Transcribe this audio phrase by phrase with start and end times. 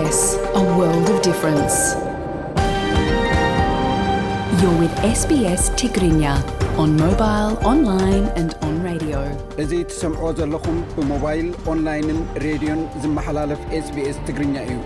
[9.61, 14.77] እዚ ትሰምዖ ዘለኹም ብሞባይል ኦንላይን ሬድዮን ዝመሓላለፍ ስስ ትግርኛ እዩ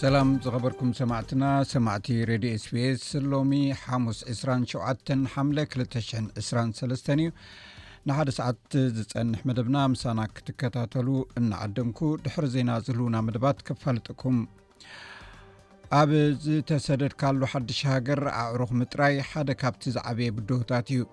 [0.00, 1.44] ሰላ ዝኸበርኩም ሰማዕትና
[1.76, 3.52] ሰማዕቲ ሬድዮ ስስ ሎሚ
[3.84, 7.24] ሓሙስ 27223 እዩ
[8.08, 11.08] ንሓደ ሰዓት ዝፀንሕ መደብና ምሳና ክትከታተሉ
[11.40, 14.38] እናዓደንኩ ድሕሪ ዜና ዝህልውና መደባት ከፋልጥኩም
[16.00, 16.10] ኣብ
[16.44, 21.04] ዝተሰደድካሉ ሓድሽ ሃገር ኣዕሩኽ ምጥራይ ሓደ ካብቲ ዝዓብየ ብድሆታት እዩ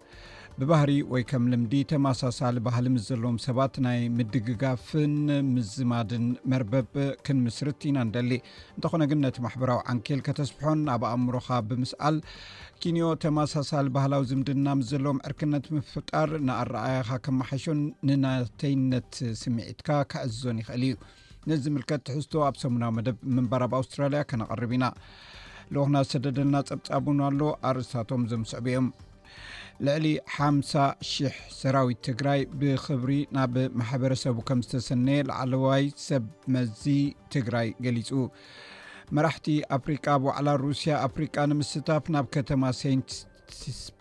[0.60, 5.16] ብባህሪ ወይ ከም ልምዲ ተመሳሳሊ ባህሊ ምስ ዘለዎም ሰባት ናይ ምድግጋፍን
[5.54, 6.94] ምዝማድን መርበብ
[7.26, 8.32] ክንምስርት ኢና ንደሊ
[8.76, 12.18] እንተኾነ ግን ነቲ ማሕበራዊ ዓንኬል ከተስፍሖን ኣብ ኣእምሮካ ብምስኣል
[12.84, 20.96] ኪንዮ ተማሳሳሊ ባህላዊ ዝምድና ምስ ዘለዎም ዕርክነት ምፍጣር ንኣረኣያካ ከመሓሾን ንናተይነት ስምዒትካ ክዕዞን ይኽእል እዩ
[21.52, 24.86] ነዝምልከት ትሕዝቶ ኣብ ሰሙናዊ መደብ መንባራብ ኣውስትራልያ ከነቐርብ ኢና
[25.76, 28.88] ልክና ዝተደደልና ፀብፃቡን ኣሎ ኣርእስታቶም ዘምስዕቡ እዮም
[29.88, 36.86] ልዕሊ 500 ሰራዊት ትግራይ ብክብሪ ናብ ማሕበረሰቡ ከም ዝተሰነየ ላዓለዋይ ሰብ መዚ
[37.36, 38.10] ትግራይ ገሊጹ
[39.18, 43.10] መራሕቲ ኣፍሪቃ ብዋዕላ ሩስያ ኣፍሪቃ ንምስታፍ ናብ ከተማ ሴንት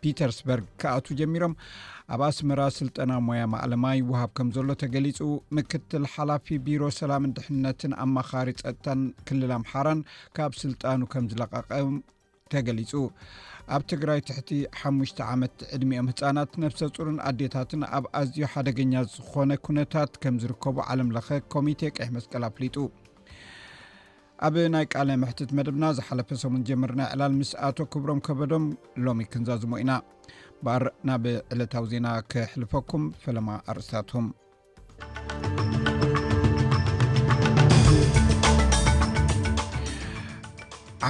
[0.02, 1.54] ፒተርስበርግ ከኣቱ ጀሚሮም
[2.14, 5.18] ኣብ ኣስመራ ስልጠና ሞያ ማዕለማ ይውሃብ ከም ዘሎ ተገሊፁ
[5.58, 10.00] ምክትል ሓላፊ ቢሮ ሰላም ድሕነትን ኣመኻሪ ፀጥታን ክልል ኣምሓራን
[10.38, 11.94] ካብ ስልጣኑ ከም ዝለቐቐም
[12.54, 12.92] ተገሊፁ
[13.74, 14.50] ኣብ ትግራይ ትሕቲ
[14.82, 21.10] 5ሙሽ ዓመት ዕድሚኦም ህፃናት ነብሰ ፁሩን ኣዴታትን ኣብ ኣዝዩ ሓደገኛ ዝኮነ ኩነታት ከም ዝርከቡ ዓለም
[21.16, 22.76] ለኸ ኮሚቴ ቀሕ መስቀል ኣፍሊጡ
[24.46, 28.64] ኣብ ናይ ቃለ ምሕትት መደብና ዝሓለፈ ሰሙን ጀምርና ዕላል ምስኣቶ ክብሮም ከበዶም
[29.04, 29.92] ሎሚ ክንዛዝሞ ኢና
[30.64, 34.26] በኣር ናብ ዕለታዊ ዜና ክሕልፈኩም ፈለማ ኣርእስታትኩም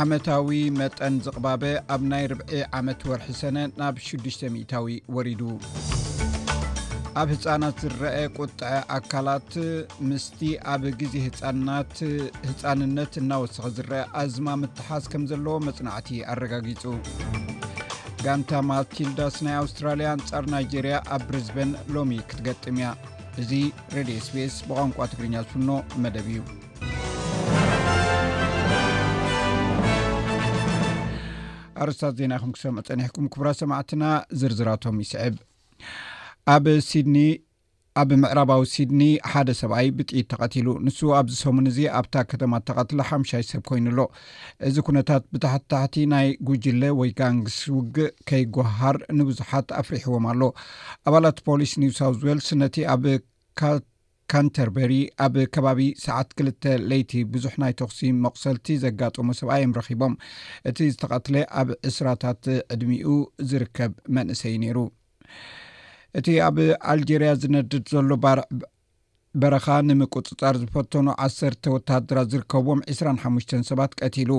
[0.02, 0.48] ዓመታዊ
[0.80, 1.64] መጠን ዝቕባበ
[1.96, 2.50] ኣብ ናይ ርብዒ
[2.80, 5.42] ዓመት ወርሒ ሰነ ናብ 6ሽ00ታዊ ወሪዱ
[7.20, 9.50] ኣብ ህፃናት ዝረአ ቆጥዐ ኣካላት
[10.10, 10.38] ምስቲ
[10.72, 16.82] ኣብ ግዜ ህፃንነት እናወሰኺ ዝረአ ኣዝማ ምትሓስ ከም ዘለዎ መፅናዕቲ ኣረጋጊፁ
[18.24, 22.88] ጋንታ ማቲልዳስ ናይ ኣውስትራልያ እንፃር ናይጀርያ ኣብ ብሪዝበን ሎሚ ክትገጥም እያ
[23.44, 23.52] እዚ
[23.94, 25.70] ሬድዮ ስፔስ ብቋንቋ ትግርኛ ዝፍኖ
[26.02, 26.42] መደብ እዩ
[31.82, 34.02] ኣረስታት ዜና ይኹም ክሰምፀኒሕኩም ክቡራ ሰማዕትና
[34.40, 35.34] ዝርዝራቶም ይስዕብ
[36.52, 37.16] ኣብ ስድኒ
[38.00, 43.44] ኣብ ምዕራባዊ ሲድኒ ሓደ ሰብኣይ ብጥኢት ተቐቲሉ ንሱ ኣብ ዝሰሙን እዚ ኣብታ ከተማ ተቀትለ ሓምሻይ
[43.50, 44.04] ሰብ ኮይኑ ሎ
[44.68, 50.42] እዚ ኩነታት ብታሕቲታሕቲ ናይ ጉጅለ ወይ ጋንግስ ውግእ ከይጓሃር ንብዙሓት ኣፍሪሕዎም ኣሎ
[51.08, 53.04] ኣባላት ፖሊስ ኒውሳውት ዋልስ ነቲ ኣብ
[54.34, 54.92] ካንተርበሪ
[55.24, 56.62] ኣብ ከባቢ ሰዓት ክልተ
[56.92, 60.14] ለይቲ ብዙሕ ናይ ተኽሲም መቕሰልቲ ዘጋጠሞ ሰብኣ እዮም ረኪቦም
[60.68, 62.42] እቲ ዝተቐትለ ኣብ እስራታት
[62.76, 63.08] ዕድሚኡ
[63.50, 64.78] ዝርከብ መንእሰይ ነይሩ
[66.18, 66.56] እቲ ኣብ
[66.92, 68.10] ኣልጀርያ ዝነድድ ዘሎ
[69.42, 74.30] በረኻ ንምቁፅፃር ዝፈተኑ ዓሰርተ ወታሃደራት ዝርከብዎም 2ስሓሙሽ ሰባት ቀትሉ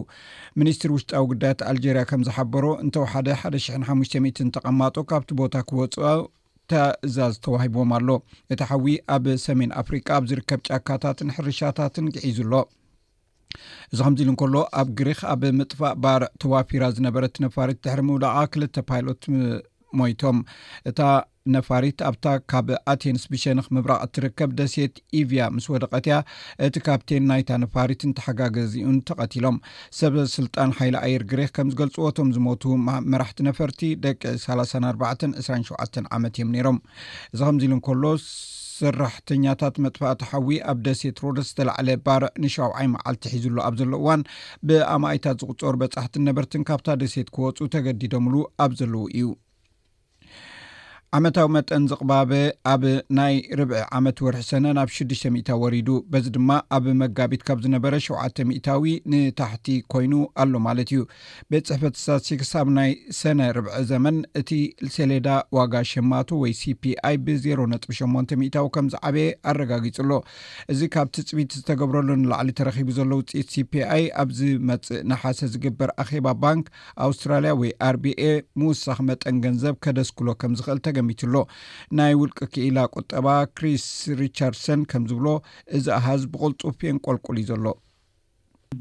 [0.60, 3.56] ሚኒስትር ውሽጣዊ ግዳያት ኣልጀርያ ከም ዝሓበሮ እንተባሓደ 1ደ
[3.90, 6.14] 5ሽ0ት ተቐማጦ ካብቲ ቦታ ክበፅኦ
[6.72, 8.08] ተእዛዝ ተዋሂቦም ኣሎ
[8.54, 12.54] እቲ ሓዊ ኣብ ሰሜን ኣፍሪቃ ኣብ ዝርከብ ጫካታትን ሕርሻታትን ግዒዙኣሎ
[13.92, 18.76] እዚ ከምዚ ኢሉ እንከሎ ኣብ ግሪክ ኣብ ምጥፋእ ባር ተዋፊራ ዝነበረት ነፋሪት ድሕሪ ሙላ ክልተ
[18.90, 19.24] ፓይሎት
[20.00, 20.40] ሞይቶም
[20.90, 21.00] እታ
[21.54, 26.16] ነፋሪት ኣብታ ካብ ኣቴንስ ብሸንክ ምብራቅ እትርከብ ደሴት ኢቪያ ምስ ወደቀትያ
[26.66, 29.58] እቲ ካፕቴን ናይታ ነፋሪትን ተሓጋገዝኡን ተቐቲሎም
[30.00, 32.64] ሰበ ስልጣን ሓይሊ ኣየር ግሬክ ከም ዝገልፅዎቶም ዝሞቱ
[33.14, 35.80] መራሕቲ ነፈርቲ ደቂ 3 ኣባ 2 ሸውዓ
[36.18, 36.80] ዓመት እዮም ነይሮም
[37.36, 38.04] እዚ ከምዚ ኢሉ እንከሎ
[38.80, 44.24] ሰራሕተኛታት መጥፋአ ተሓዊ ኣብ ደሴት ሮደስ ዝተላዕለ ባርዕ ንሸውዓይ መዓልቲ ሒዙሉ ኣብ ዘሎዉ እዋን
[44.70, 48.36] ብኣማይታት ዝቕፀሩ በጻሕትን ነበርትን ካብታ ደሴት ክወፁ ተገዲዶምሉ
[48.66, 49.30] ኣብ ዘለዉ እዩ
[51.16, 52.30] ዓመታዊ መጠን ዝቅባበ
[52.72, 52.84] ኣብ
[53.18, 57.94] ናይ ርብዒ ዓመት ወርሒ ሰነ ናብ 6ዱሽ ታ ወሪዱ በዚ ድማ ኣብ መጋቢት ካብ ዝነበረ
[58.06, 60.14] 7ዓተ ታዊ ንታሕቲ ኮይኑ
[60.44, 61.02] ኣሎ ማለት እዩ
[61.52, 64.50] ቤት ፅሕፈት ሳሲክስ ኣብ ናይ ሰነ ርብዒ ዘመን እቲ
[64.96, 70.12] ሰሌዳ ዋጋ ሸማቱ ወይ ሲፒ ኣይ ብ0ሮ ነጥ 8 ታዊ ከምዚዓበየ ኣረጋጊፁሎ
[70.76, 76.28] እዚ ካብ ትፅቢት ዝተገብረሉ ንላዕሊ ተረኪቡ ዘሎ ውፅኢት ሲፒ ኣይ ኣብ ዝመፅእ ንሓሰ ዝግበር ኣኼባ
[76.44, 76.68] ባንክ
[77.08, 78.22] ኣውስትራልያ ወይ አርቢኤ
[78.62, 81.38] ምውሳኽ መጠን ገንዘብ ከደስክሎ ከም ዝኽእል ተገዩ ትኣሎ
[81.98, 83.86] ናይ ውልቂ ክኢላ ቁጠባ ክሪስ
[84.22, 85.28] ሪቻርሰን ከም ዝብሎ
[85.78, 87.66] እዚ ኣሃዝ ብቕልፁፍን ቆልቁል እዩ ዘሎ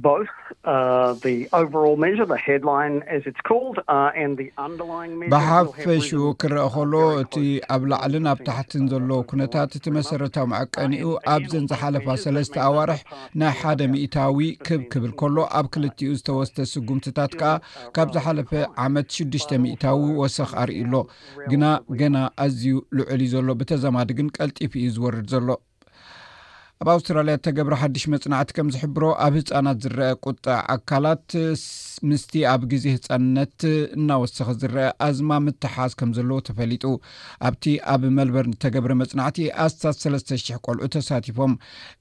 [0.02, 1.55] ብሓፈሹ uh,
[6.19, 7.35] uh, ክረአ ከሎ እቲ
[7.75, 13.00] ኣብ ላዕሊ ናብ ታሕትን ዘሎ ኩነታት እቲ መሰረታዊ መዕቀንኡ ኣብዘን ዝሓለፋ ሰለስተ ኣዋርሕ
[13.43, 17.52] ናይ ሓደ ሚእታዊ ክብ ክብል ከሎ ኣብ ክልቲኡ uh, ዝተወስተ ስጉምትታት ከዓ
[17.97, 18.50] ካብ ዝሓለፈ
[18.87, 20.94] ዓመት 6ዱሽተ ሚእታዊ ወሰኽ ኣርእሎ
[21.52, 21.64] ግና
[22.02, 22.17] ገና
[22.47, 22.67] ኣዝዩ
[22.99, 25.49] ልዑል እዩ ዘሎ ብተዘማዲ ግን ቀልጢፉ እዩ ዝወርድ ዘሎ
[26.82, 31.26] ኣብ ኣውስትራልያ ተገብረ ሓድሽ መፅናዕቲ ከም ዝሕብሮ ኣብ ህፃናት ዝረአ ቁጣ ኣካላት
[32.11, 33.59] ምስቲ ኣብ ግዜ ህፃነት
[33.99, 36.85] እናወሰኪ ዝረአ ኣዝማ ምትሓዝ ከም ዘለዎ ተፈሊጡ
[37.49, 41.55] ኣብቲ ኣብ መልበር ተገብረ መፅናዕቲ ኣስታት 300 ቆልዑ ተሳቲፎም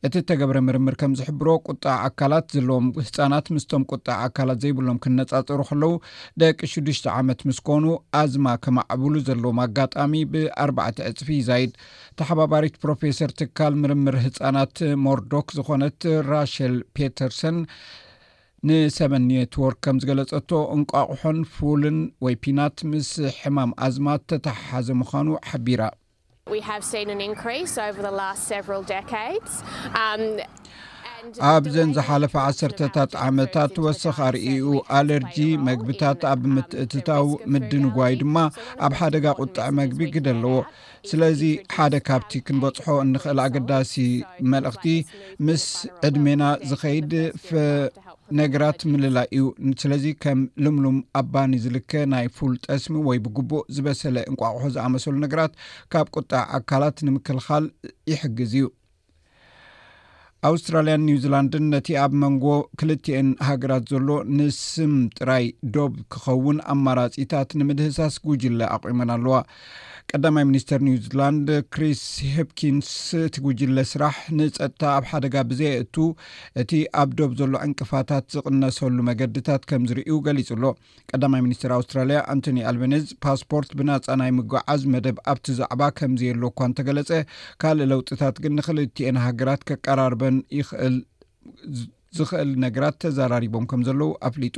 [0.09, 5.95] እቲ ተገብረ ምርምር ከም ዝሕብሮ ቁጣ ኣካላት ዘለዎም ህፃናት ምስቶም ቁጣ ኣካላት ዘይብሎም ክነፃፅሩ ከለው
[6.45, 7.85] ደቂ 6ዱሽተ ዓመት ምስኮኑ
[8.23, 11.71] ኣዝማ ከማዕብሉ ዘለዎም ኣጋጣሚ ብኣባዕ ዕፅፊ ዛይድ
[12.19, 14.61] ተሓባባሪት ፕሮፌሰር ትካል ምርምር ህፃናት
[15.05, 15.99] መርዶክ ዝኮነት
[16.33, 17.57] ራሸል ፔተርሰን
[18.67, 25.81] ንሰ ነትወርክ ከም ዝገለፀቶ እንቋቑሑን ፉልን ወይ ፒናት ምስ ሕማም ኣዝማ ተተሓሓዘ ምኳኑ ሓቢራ
[26.53, 26.61] um,
[31.49, 34.65] ኣብዘን ዝሓለፈ ዓሰርታት ዓመታት ወስኪ ኣርእኡ
[34.97, 35.37] ኣለርጂ
[35.67, 38.35] መግብታት ኣብ ምትእትታው ምድንጓይ ድማ
[38.85, 40.55] ኣብ ሓደጋ ቁጣዕ መግቢ ግደ ኣለዎ
[41.09, 41.41] ስለዚ
[41.75, 43.93] ሓደ ካብቲ ክንበፅሖ ንክእል ኣገዳሲ
[44.51, 44.85] መልእኽቲ
[45.47, 45.65] ምስ
[46.07, 47.11] ዕድሜና ዝኸይድ
[48.39, 49.45] ነገራት ምልላይ እዩ
[49.81, 55.53] ስለዚ ከም ልምሉም ኣባኒ ዝልከ ናይ ፉል ጠስሚ ወይ ብግቡእ ዝበሰለ እንቋቁሑ ዝኣመሰሉ ነገራት
[55.93, 57.65] ካብ ቁጣ ኣካላት ንምክልኻል
[58.13, 58.65] ይሕግዝ እዩ
[60.49, 62.45] ኣውስትራልያን ኒውዚላንድን ነቲ ኣብ መንጎ
[62.79, 65.45] ክልቲኤን ሃገራት ዘሎ ንስም ጥራይ
[65.75, 69.35] ዶብ ክኸውን ኣማራፂታት ንምድህሳስ ጉጅለ ኣቑመን ኣለዋ
[70.15, 72.01] ቀዳማይ ሚኒስትር ኒው ዚላንድ ክሪስ
[72.33, 72.89] ሂፕኪንስ
[73.21, 75.95] እቲ ጉጅለ ስራሕ ንፀጥታ ኣብ ሓደጋ ብዘእቱ
[76.61, 76.71] እቲ
[77.01, 80.65] ኣብ ዶብ ዘሎ ዕንቅፋታት ዝቕነሰሉ መገድታት ከም ዝርዩ ገሊጹኣሎ
[81.11, 87.11] ቀዳማይ ሚኒስትር ኣውስትራልያ ኣንቶኒ ኣልቤነዝ ፓስፖርት ብናፃ ናይ ምግዓዝ መደብ ኣብቲ ዛዕባ ከምዘየሎ እኳ እንተገለፀ
[87.63, 90.97] ካልእ ለውጥታት ግን ንክልትኤና ሃገራት ከቀራርበን ይክእል
[92.17, 94.57] ዝክእል ነገራት ተዘራሪቦም ከም ዘለው ኣፍሊጡ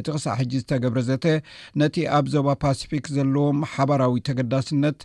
[0.00, 1.24] እቲ ክሳዕ ሕጂ ዝተገብረዘተ
[1.80, 5.00] ነቲ ኣብ ዞባ ፓስፊክ ዘለዎም ሓባራዊ ተገዳስነት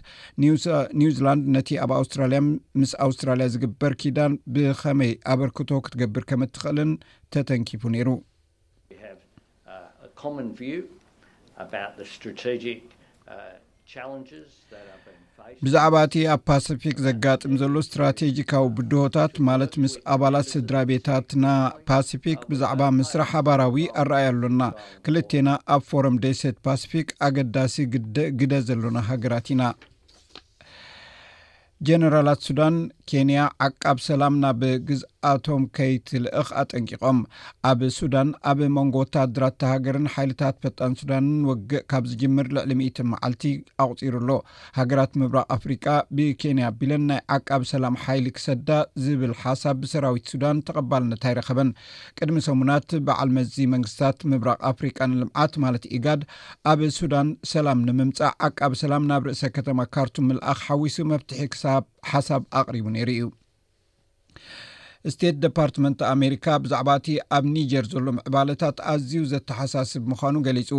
[1.02, 2.42] ኒውዚላንድ ነቲ ኣብ ኣውስትራልያ
[2.82, 6.92] ምስ ኣውስትራልያ ዝግበር ኪዳን ብከመይ ኣበርክቶ ክትገብር ከም እትኽእልን
[7.36, 8.10] ተተንኪፉ ነይሩ
[15.66, 21.46] ብዛዕባ እቲ ኣብ ፓሲፊክ ዘጋጥም ዘሎ እስትራቴጂካዊ ብድሆታት ማለት ምስ ኣባላት ስድራ ቤታትና
[21.90, 24.62] ፓሲፊክ ብዛዕባ ምስራ ሓባራዊ አረአየ ኣሎና
[25.08, 29.62] ክልቴና ኣብ ፎረም ደሰት ፓሲፊክ ኣገዳሲ ግግደ ዘሎና ሃገራት ኢና
[31.88, 32.76] ጀነራላት ሱዳን
[33.10, 37.20] ኬንያ ዓቃብ ሰላም ናብ ግዝኣቶም ከይትልእክ ኣጠንቂቖም
[37.70, 43.44] ኣብ ሱዳን ኣብ መንጎ ወታድራት ተሃገርን ሓይልታት ፈጣን ሱዳንን ወግእ ካብ ዝጅምር ልዕሊ 10ት መዓልቲ
[43.86, 44.30] ኣቁፂሩኣሎ
[44.80, 45.86] ሃገራት ምብራቅ ኣፍሪቃ
[46.18, 48.68] ብኬንያ ቢለን ናይ ዓቃብ ሰላም ሓይሊ ክሰዳ
[49.06, 51.72] ዝብል ሓሳብ ብሰራዊት ሱዳን ተቐባልነት ይረኸበን
[52.20, 56.24] ቅድሚ ሰሙናት በዓል መዚ መንግስትታት ምብራቅ ኣፍሪቃ ንልምዓት ማለት ኢጋድ
[56.74, 61.66] ኣብ ሱዳን ሰላም ንምምፃእ ዓቃብ ሰላም ናብ ርእሰ ከተማ ካርቱም ምልኣክ ሓዊሱ መብትሒ ክብ
[62.12, 63.26] ሓሳብ ኣቅሪቡ ነሩ እዩ
[65.14, 70.70] ስተት ደፓርትመንት ኣሜሪካ ብዛዕባ እቲ ኣብ ኒጀር ዘሎም ዕባለታት ኣዝዩ ዘተሓሳስብ ምዃኑ ገሊፁ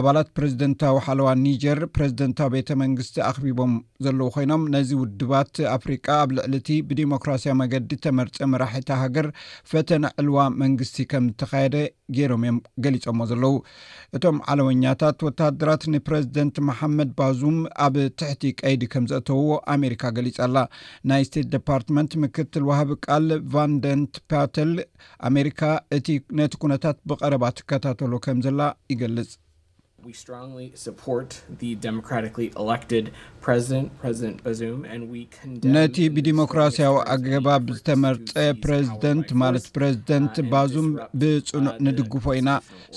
[0.00, 3.72] ኣባላት ፕረዚደንታዊ ሓልዋ ኒጀር ፕረዚደንታዊ ቤተ መንግስቲ ኣኽቢቦም
[4.04, 9.28] ዘለዉ ኮይኖም ነዚ ውድባት ኣፍሪቃ ኣብ ልዕሊ ቲ ብዲሞክራሲያ መገዲ ተመርፀ መራሒቲ ሃገር
[9.72, 11.76] ፈተነ ዕልዋ መንግስቲ ከም ዝተካየደ
[12.16, 13.54] ገይሮም እዮም ገሊፆሞ ዘለዉ
[14.16, 20.66] እቶም ዓለወኛታት ወታሃደራት ንፕረዚደንት መሓመድ ባዙም ኣብ ትሕቲ ቀይዲ ከም ዘእተውዎ ኣሜሪካ ገሊፃ ላ
[21.12, 24.72] ናይ ስቴት ዲፓርትመንት ምክትል ውሃቢ ቃል ቫን ደንት ፓተል
[25.30, 25.60] አሜሪካ
[25.98, 26.06] እቲ
[26.40, 28.60] ነቲ ኩነታት ብቀረባ ትከታተሉ ከምዘላ
[28.94, 29.32] ይገልፅ
[35.74, 38.30] ነቲ ብዲሞክራስያዊ ኣገባብ ዝተመርፀ
[38.64, 40.88] ፕረዚደንት ማለት ረዚደንት ባዙም
[41.22, 42.50] ብፅኑዕ ንድግፎ ኢና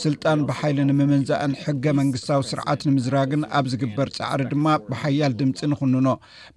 [0.04, 6.08] ስልጣን ብሓይሊ ንምምንዛእን ሕገ መንግስታዊ ስርዓት ንምዝራግን ኣብ ዝግበር ፃዕሪ ድማ ብሓያል ድምፂ ንኽንኖ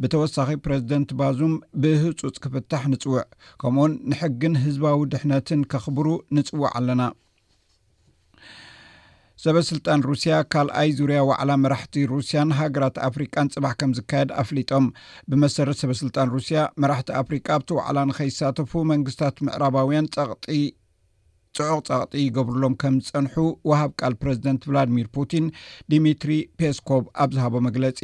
[0.03, 1.55] ብተወሳኺ ፕረዚደንት ባዙም
[1.85, 3.25] ብህፁፅ ክፍታሕ ንፅውዕ
[3.63, 7.01] ከምኡውን ንሕግን ህዝባዊ ድሕነትን ከኽብሩ ንፅውዕ ኣለና
[9.45, 14.85] ሰበ ስልጣን ሩስያ ካልኣይ ዙርያ ዋዕላ መራሕቲ ሩስያን ሃገራት ኣፍሪቃን ፅባሕ ከም ዝካየድ ኣፍሊጦም
[15.31, 20.11] ብመሰረት ሰበስልጣን ሩስያ መራሕቲ ኣፍሪካ ኣብቲ ዋዕላ ንከይሳተፉ መንግስታት ምዕራባውያን
[21.57, 23.35] ፅዑቅ ፀቕጢ ይገብርሎም ከም ዝፀንሑ
[23.71, 25.49] ውሃብ ቃል ፕረዚደንት ቭላድሚር ፑቲን
[25.95, 26.31] ዲሚትሪ
[26.61, 27.99] ፔስኮቭ ኣብ ዝሃቦ መግለፂ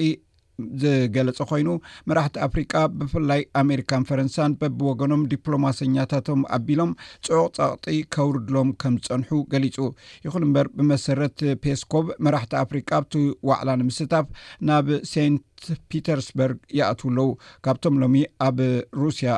[0.83, 1.69] ዝገለፀ ኮይኑ
[2.09, 6.93] መራሕቲ ኣፍሪካ ብፍላይ ኣሜሪካን ፈረንሳን በብወገኖም ዲፕሎማሰኛታቶም ኣቢሎም
[7.27, 9.77] ፅዑቅ ጻቕጢ ከውርድሎም ከም ዝፀንሑ ገሊፁ
[10.25, 13.17] ይኹን እምበር ብመሰረት ፔስኮቭ መራሕቲ ኣፍሪቃ ብቲ
[13.51, 14.27] ዋዕላ ንምስታፍ
[14.71, 15.45] ናብ ሴንት
[15.91, 17.29] ፒተርስበርግ ይኣትውኣለዉ
[17.67, 18.17] ካብቶም ሎሚ
[18.49, 18.59] ኣብ
[19.03, 19.31] ሩስያ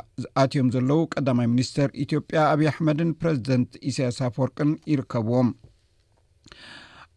[0.45, 5.51] ኣትዮም ዘለዉ ቀዳማይ ሚኒስተር ኢትዮጵያ ኣብዪ ኣሕመድን ፕረዚደንት ኢሳያሳ ወርቅን ይርከብዎም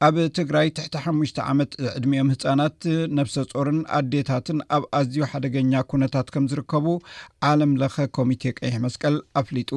[0.05, 2.77] ኣብ ትግራይ ትሕቲ ሓሙሽተ ዓመት ዕድሚኦም ህፃናት
[3.17, 6.85] ነብሰ ጾርን ኣዴታትን ኣብ ኣዝዩ ሓደገኛ ኩነታት ከም ዝርከቡ
[7.51, 9.71] ዓለም ለኸ ኮሚቴ ቀይሕ መስቀል ኣፍሊጡ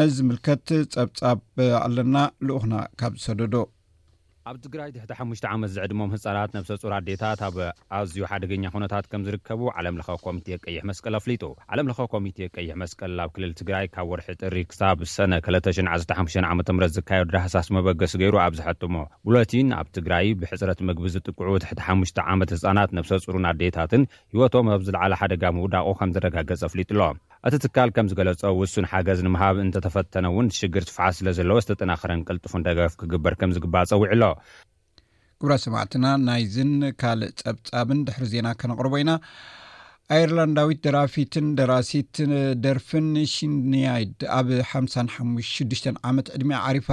[0.00, 1.40] ነዚ ዝምልከት ፀብጻብ
[1.84, 2.14] ኣለና
[2.48, 3.54] ልኡክና ካብ ዝሰደዶ
[4.50, 7.56] ኣብ ትግራይ ትሕቲ ሓሽ ዓመት ዘዕድሞም ህፃናት ነብሰፁሩ ኣዴታት ኣብ
[7.98, 13.16] ኣዝዩ ሓደገኛ ኩነታት ከም ዝርከቡ ዓለምለ ኮሚቴ ቀይሕ መስቀል ኣፍሊጡ ዓለም ለካ ኮሚቴ ቀይሕ መስቀል
[13.24, 16.16] ኣብ ክልል ትግራይ ካብ ወርሒ ጥሪ ክሳብ ሰነ 215
[16.50, 18.94] ዓ ምት ዝካየዱ ዳሃሳስ መበገስ ገይሩ ኣብ ዝሐጥሞ
[19.28, 25.42] ቡሎቲን ኣብ ትግራይ ብሕፅረት ምግቢ ዝጥቅዑ ትሕ5ሽ ዓመት ህፃናት ነብሰፁሩን ኣዴታትን ሂወቶም ኣብ ዝለዓለ ሓደጋ
[25.58, 31.06] ምውዳቑ ከም ዘረጋገጽ ኣፍሊጡ ኣሎዎም እቲ ትካል ከም ዝገለጸ ውሱን ሓገዝ ንምሃብ እንተተፈተነውን ሽግር ትፍሓ
[31.18, 34.22] ስለ ዘለዎ ዝተጠናክረን ቅልጡፉ ደገፍ ክግበር ከም ዝግባእ ፀዊዕ ኣሎ
[35.40, 39.12] ግብሮ ሰማዕትና ናይዝን ካልእ ፀብጻብን ድሕሪ ዜና ከነቕርቦ ኢና
[40.14, 42.16] ኣይርላንዳዊት ደራፊትን ደራሲት
[42.64, 46.88] ደርፊን ሽንያድ ኣብ 56 ዓመት ዕድሚያ ዓሪፋ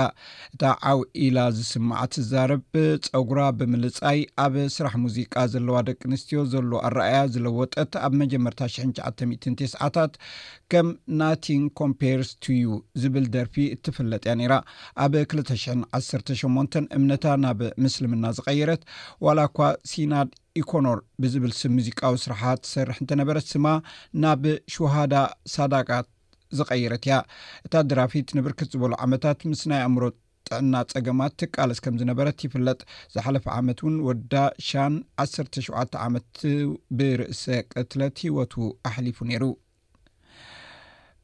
[0.56, 7.92] እታ ዓውኢላ ዝስማዓ ትዛርብ ብፀጉራ ብምልፃይ ኣብ ስራሕ ሙዚቃ ዘለዋ ደቂ ኣንስትዮ ዘሎ ኣረኣያ ዝለወጠት
[8.08, 10.13] ኣብ መጀመርታ 909ስዓታት
[10.74, 10.89] ከም
[11.22, 12.70] ናቲን ኮምፖርስ ቱዩ
[13.04, 14.56] ዝብል ደርፊ እትፈለጥ እያ ነይራ
[15.06, 18.82] ኣብ 218 እምነታ ናብ ምስልምና ዝቀየረት
[19.28, 19.60] ዋላ እኳ
[19.94, 23.68] ሲናድ ኢኮኖር ብዝብል ስብ ሙዚቃዊ ስርሓት ሰርሕ እንተነበረት ስማ
[24.24, 25.13] ናብ ሸሃዳ
[25.56, 26.08] ሳዳቃት
[26.60, 27.18] ዝቀይረት እያ
[27.68, 30.04] እታ ድራፊት ንብርክት ዝበሉ ዓመታት ምስ ናይ ኣእምሮ
[30.50, 32.80] ጥዕና ፀገማት ትቃለስ ከም ዝነበረት ይፍለጥ
[33.16, 34.36] ዝሓለፈ ዓመት እውን ወዳ
[34.68, 34.94] ሻን
[35.28, 35.66] 1ሸ
[36.06, 36.30] ዓመት
[37.00, 38.56] ብርእሰ ቅትለት ሂወቱ
[38.89, 39.44] ኣሕሊፉ ነይሩ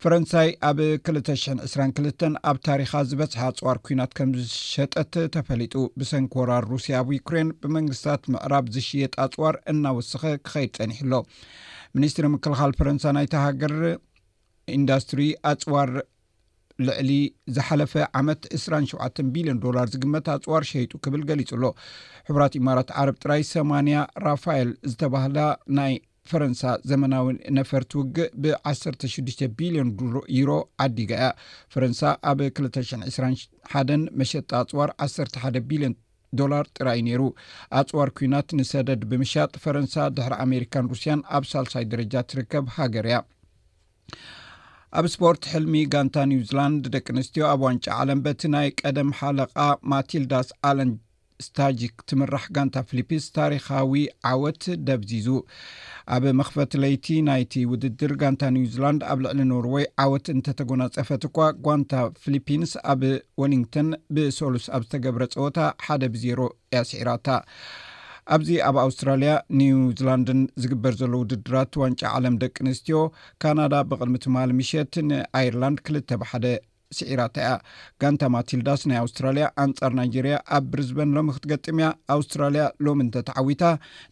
[0.04, 8.24] ፈረንሳይ ኣብ 222 ኣብ ታሪካ ዝበዝሐ ኣፅዋር ኩናት ከምዝሸጠት ተፈሊጡ ብሰንኮራር ሩስያ ኣብ ዩክሬን ብመንግስትታት
[8.34, 11.14] ምዕራብ ዝሽየጥ ኣፅዋር እናወስኸ ክኸይድ ፀኒሕሎ
[11.98, 13.76] ሚኒስትሪ ምክልኻል ፈረንሳ ናይ ተሃገር
[14.78, 15.22] ኢንዳስትሪ
[15.52, 15.92] ኣፅዋር
[16.88, 17.10] ልዕሊ
[17.58, 21.64] ዝሓለፈ ዓመት 27 ቢልዮን ዶላር ዝግመት ኣፅዋር ሸይጡ ክብል ገሊጹ ኣሎ
[22.30, 23.98] ሕቡራት ኢማራት ዓረብ ጥራይ ሰማንያ
[24.28, 25.38] ራፋኤል ዝተባህላ
[25.80, 25.96] ናይ
[26.30, 27.26] ፈረንሳ ዘመናዊ
[27.58, 29.90] ነፈር ትውግእ ብ16 ቢሊዮን
[30.38, 30.52] ዩሮ
[30.86, 31.28] ዓዲጋ እያ
[31.74, 32.02] ፈረንሳ
[32.32, 35.96] ኣብ 221 መሸጣ ኣፅዋር 1ሓ ቢልዮን
[36.40, 37.22] ዶላር ጥራይ ነይሩ
[37.82, 43.18] ኣፅዋር ኩናት ንሰደድ ብምሻጥ ፈረንሳ ድሕሪ ኣሜሪካን ሩሲያን ኣብ ሳልሳይ ደረጃ ትርከብ ሃገር እያ
[45.00, 49.56] ኣብ ስፖርት ሕልሚ ጋንታ ኒው ዚላንድ ደቂ ኣንስትዮ ኣብ ዋንጫ ዓለም በቲ ናይ ቀደም ሓለቃ
[49.94, 50.92] ማትልዳስ ኣለን
[51.44, 54.02] ስታጂ ትምራሕ ጋንታ ፊልፒንስ ታሪካዊ
[54.32, 55.28] ዓወት ደብ ዚዙ
[56.16, 61.94] ኣብ መክፈት ለይቲ ናይቲ ውድድር ጋንታ ኒውዚላንድ ኣብ ልዕሊ ኖርወይ ዓወት እንተተጎና ፀፈት እኳ ጓንታ
[62.26, 63.02] ፊልፒንስ ኣብ
[63.44, 66.40] ወኒንግቶን ብሶሉስ ኣብ ዝተገብረ ፀወታ ሓደ ብዜሮ
[66.76, 67.28] የስዒራታ
[68.36, 73.00] ኣብዚ ኣብ ኣውስትራልያ ኒው ዚላንድን ዝግበር ዘሎ ውድድራት ዋንጫ ዓለም ደቂ ኣንስትዮ
[73.44, 76.46] ካናዳ ብቅድሚ ትማል ምሸት ንኣይርላንድ ክልተ ብሓደ
[76.98, 77.52] ስዒራታ እያ
[78.02, 83.64] ጋንታ ማትልዳስ ናይ ኣውስትራልያ ኣንጻር ናይጀርያ ኣብ ብርዝበን ሎሚ ክትገጥም ያ ኣውስትራልያ ሎሚ እንተተዓዊታ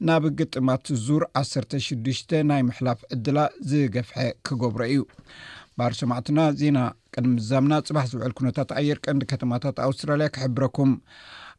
[0.10, 3.40] ናብ ግጥማት ዙር 1ሰ ሽዱሽተ ናይ ምሕላፍ እድላ
[3.72, 5.02] ዝገፍሐ ክገብሮ እዩ
[5.80, 6.80] ባር ሰማዕትና ዜና
[7.16, 10.92] ቅድሚ ዛምና ፅባሕ ዝውዕል ኩነታት ኣየር ቀንዲ ከተማታት ኣውስትራልያ ክሕብረኩም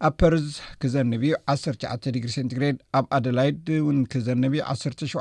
[0.06, 0.46] ኣብ ፐርዝ
[0.80, 1.72] ክዘንብ 1ሸ
[2.14, 5.12] ዲግሪ ሴንትግሬድ ኣብ ኣደላይድ እውን ክዘንቢ 1ሸ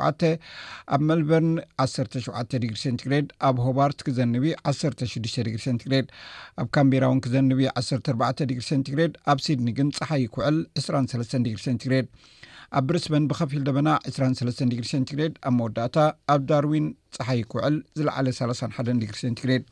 [0.93, 1.49] ኣብ መልበርን
[1.83, 4.35] 1ሸ ዲግሪ ሴንቲግሬድ ኣብ ሆባርት ክዘንቢ
[4.71, 4.99] 1ሽዱ
[5.47, 6.07] ዲግሪ ሴንቲግሬድ
[6.63, 11.57] ኣብ ካምቢራ ውን ክዘንቢ 1 ድግሪ ሴንቲግሬድ ኣብ ሲድኒ ግን ፀሓይ ክውዕል 2ስ ሰስ ዲግሪ
[11.67, 12.07] ሴንቲግሬድ
[12.77, 15.97] ኣብ ብርስበን ብከፊል ደበና 2ሰ ዲግሪ ሴንቲግሬድ ኣብ መወዳእታ
[16.35, 16.87] ኣብ ዳርዊን
[17.17, 19.65] ፀሓይ ክውዕል ዝለዓለ 3ሓ ድግሪ ሴንቲግሬድ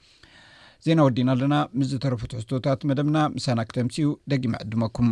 [0.85, 5.09] ዜና ወዲና ኣለና ምስዝተረፉ ትሕዝቶታት መደብና ምሳና ክተምሲኡ ደጊመ ዕድመኩም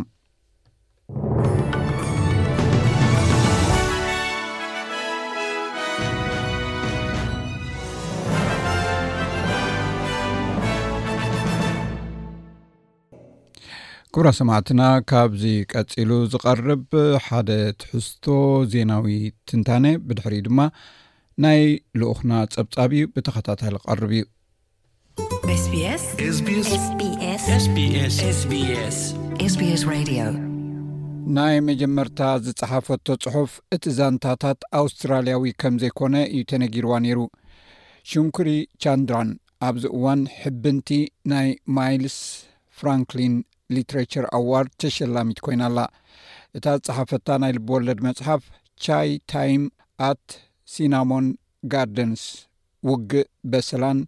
[14.16, 16.84] ኩብራ ሰማዕትና ካብዚ ቀፂሉ ዝቀርብ
[17.28, 17.50] ሓደ
[17.84, 18.26] ትሕዝቶ
[18.74, 19.16] ዜናዊ
[19.52, 20.58] ትንታነ ብድሕሪ ድማ
[21.46, 21.62] ናይ
[22.00, 24.24] ልኡክና ፀብፃብ ብተኸታታሊ ቀርብ እዩ
[31.36, 37.18] ናይ መጀመርታ ዝፀሓፈቶ ጽሑፍ እቲ ዛንታታት ኣውስትራልያዊ ከም ዘይኮነ እዩ ተነጊርዋ ነይሩ
[38.10, 38.50] ሽንኩሪ
[38.84, 39.30] ቻንድራን
[39.68, 40.90] ኣብዚ እዋን ሕብንቲ
[41.32, 42.18] ናይ ማይልስ
[42.80, 43.34] ፍራንክሊን
[43.78, 45.80] ሊትራቸር ኣዋርድ ተሸላሚት ኮይናኣላ
[46.58, 48.44] እታ ዝጸሓፈታ ናይ ልብወለድ መጽሓፍ
[48.86, 49.64] ቻይ ታይም
[50.10, 50.26] ኣት
[50.74, 51.26] ሲናሞን
[51.74, 52.24] ጋርደንስ
[52.88, 53.98] ውጊእ በስላን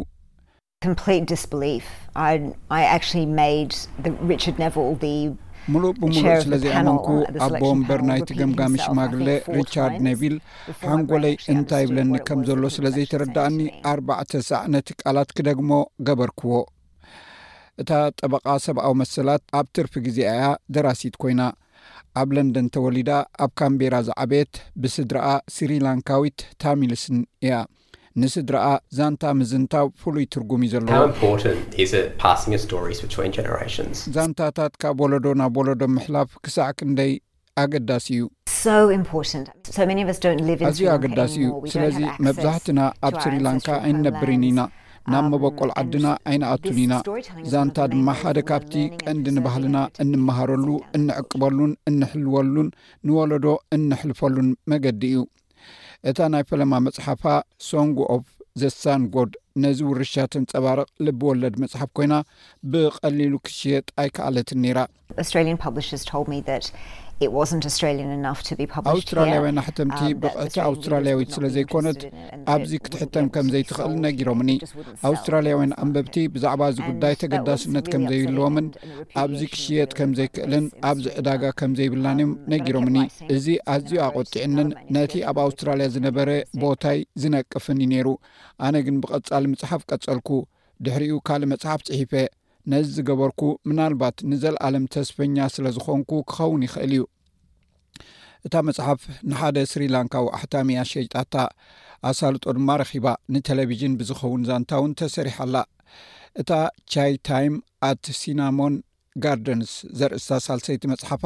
[5.74, 7.08] ሙሉእ ብሙሉእ ስለ ዘይኣመንኩ
[7.46, 10.36] ኣቦንበር ናይቲ ገምጋሚ ሽማግለ ሪቻርድ ነቪል
[10.86, 13.58] ሃንጎለይ እንታይ ይብለኒ ከም ዘሎ ስለ ዘይተረዳእኒ
[13.92, 15.70] ኣርባዕተ ሳዕ ነቲ ቃላት ክደግሞ
[16.08, 16.60] ገበርክዎ
[17.84, 20.46] እታ ጠበቃ ሰብኣዊ መሰላት ኣብ ትርፊ ግዜ እያ
[20.78, 21.42] ደራሲት ኮይና
[22.22, 23.12] ኣብ ለንደን ተወሊዳ
[23.46, 27.54] ኣብ ካምቤራ ዝዓበት ብስድራኣ ስሪላንካዊት ታሚልስን እያ
[28.24, 30.70] ንስድራኣ ዛንታ ምዝንታ ፍሉይ ትርጉም እዩ
[31.94, 37.12] ዘሎዛንታታት ካብ ወለዶ ናብ ወለዶ ምሕላፍ ክሳዕ ክንደይ
[37.64, 38.24] ኣገዳሲ እዩ
[40.72, 44.60] ኣዝዩ ኣገዳሲ እዩ ስለዚ መብዛሕትና ኣብ ስሪላንካ ኣይንነብርኒ ኢና
[45.12, 46.94] ናብ um, መበቆል ዓድና ኣይንኣቱን ኢና
[47.52, 50.68] ዛንታ ድማ ሓደ ካብቲ ቀንዲ ንባህልና እንመሃረሉ
[51.00, 52.68] እንዕቅበሉን እንሕልወሉን
[53.10, 53.46] ንወለዶ
[53.78, 55.18] እንሕልፈሉን መገዲ እዩ
[56.10, 57.24] እታ ናይ ፈለማ መፅሓፋ
[57.70, 58.24] ሶንጉኦፍ
[58.62, 59.32] ዘሳን ጎድ
[59.64, 62.14] ነዚ ውርሻ ተንፀባርቅ ልብወለድ መፅሓፍ ኮይና
[62.72, 64.80] ብቀሊሉ ክሽየጥ ኣይከኣለትን ነራ
[67.32, 72.02] ኣውስትራልያውያን ኣሕተምቲ ብቕዕቲ ኣውስትራልያዊት ስለ ዘይኮነት
[72.54, 74.52] ኣብዚ ክትሕተም ከምዘይትኽእል ነጊሮምኒ
[75.10, 78.68] ኣውስትራልያ ውያን ኣንበብቲ ብዛዕባ እዚ ጉዳይ ተገዳስነት ከም ዘይብልዎምን
[79.24, 82.96] ኣብዚ ክሽየጥ ከም ዘይክእልን ኣብዚ ዕዳጋ ከም ዘይብላን እዮም ነጊሮምኒ
[83.38, 86.30] እዚ ኣዝዩ ኣቖጢዕንን ነቲ ኣብ ኣውስትራልያ ዝነበረ
[86.64, 88.08] ቦታይ ዝነቅፍን ዩ ነይሩ
[88.68, 90.30] ኣነ ግን ብቐጻሊ መፅሓፍ ቀጸልኩ
[90.86, 92.12] ድሕሪኡ ካልእ መፅሓፍ ፅሒፈ
[92.72, 97.04] ነዚ ዝገበርኩ ምናልባት ንዘለኣለም ተስፈኛ ስለ ዝኮንኩ ክኸውን ይኽእል እዩ
[98.48, 101.36] እታ መፅሓፍ ንሓደ ስሪላንካ ዊኣሕታምያ ሸይጣታ
[102.10, 105.58] ኣሳልጦ ድማ ረኪባ ንቴሌቭዥን ብዝኸውን ዛንታእውን ተሰሪሓኣላ
[106.42, 106.52] እታ
[106.94, 107.56] ቻይ ታይም
[107.90, 108.76] ኣት ሲናሞን
[109.26, 111.24] ጋርደንስ ዘርእስታ ሳልሰይቲ መፅሓፋ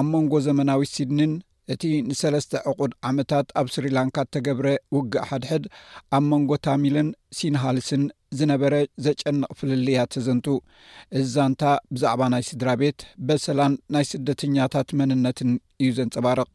[0.00, 1.32] ኣብ መንጎ ዘመናዊ ሲድንን
[1.74, 5.64] እቲ ንሰለስተ ዕቁድ ዓመታት ኣብ ስሪላንካ እተገብረ ውግእ ሓድሕድ
[6.18, 7.08] ኣብ መንጎ ታሚልን
[7.38, 8.02] ሲንሃልስን
[8.38, 8.74] ዝነበረ
[9.06, 10.46] ዘጨንቕ ፍልልያ ተዘንጡ
[11.20, 11.62] እዛንታ
[11.94, 15.50] ብዛዕባ ናይ ስድራ ቤት በሰላን ናይ ስደተኛታት መንነትን
[15.82, 16.52] እዩ ዘንፀባርቕሓደ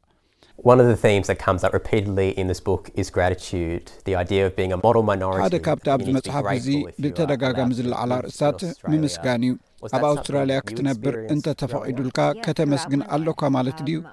[5.68, 6.68] ካብቲ ኣብዚ መፅሓፍ እዚ
[7.04, 8.60] ብተደጋጋሚ ዝለዓላ ርእስታት
[8.94, 9.54] ምምስጋን እዩ
[9.98, 14.06] ኣብ ኣውስትራልያ ክትነብር እንተተፈቒዱልካ ከተመስግን ኣሎካ ማለት ድዩ um,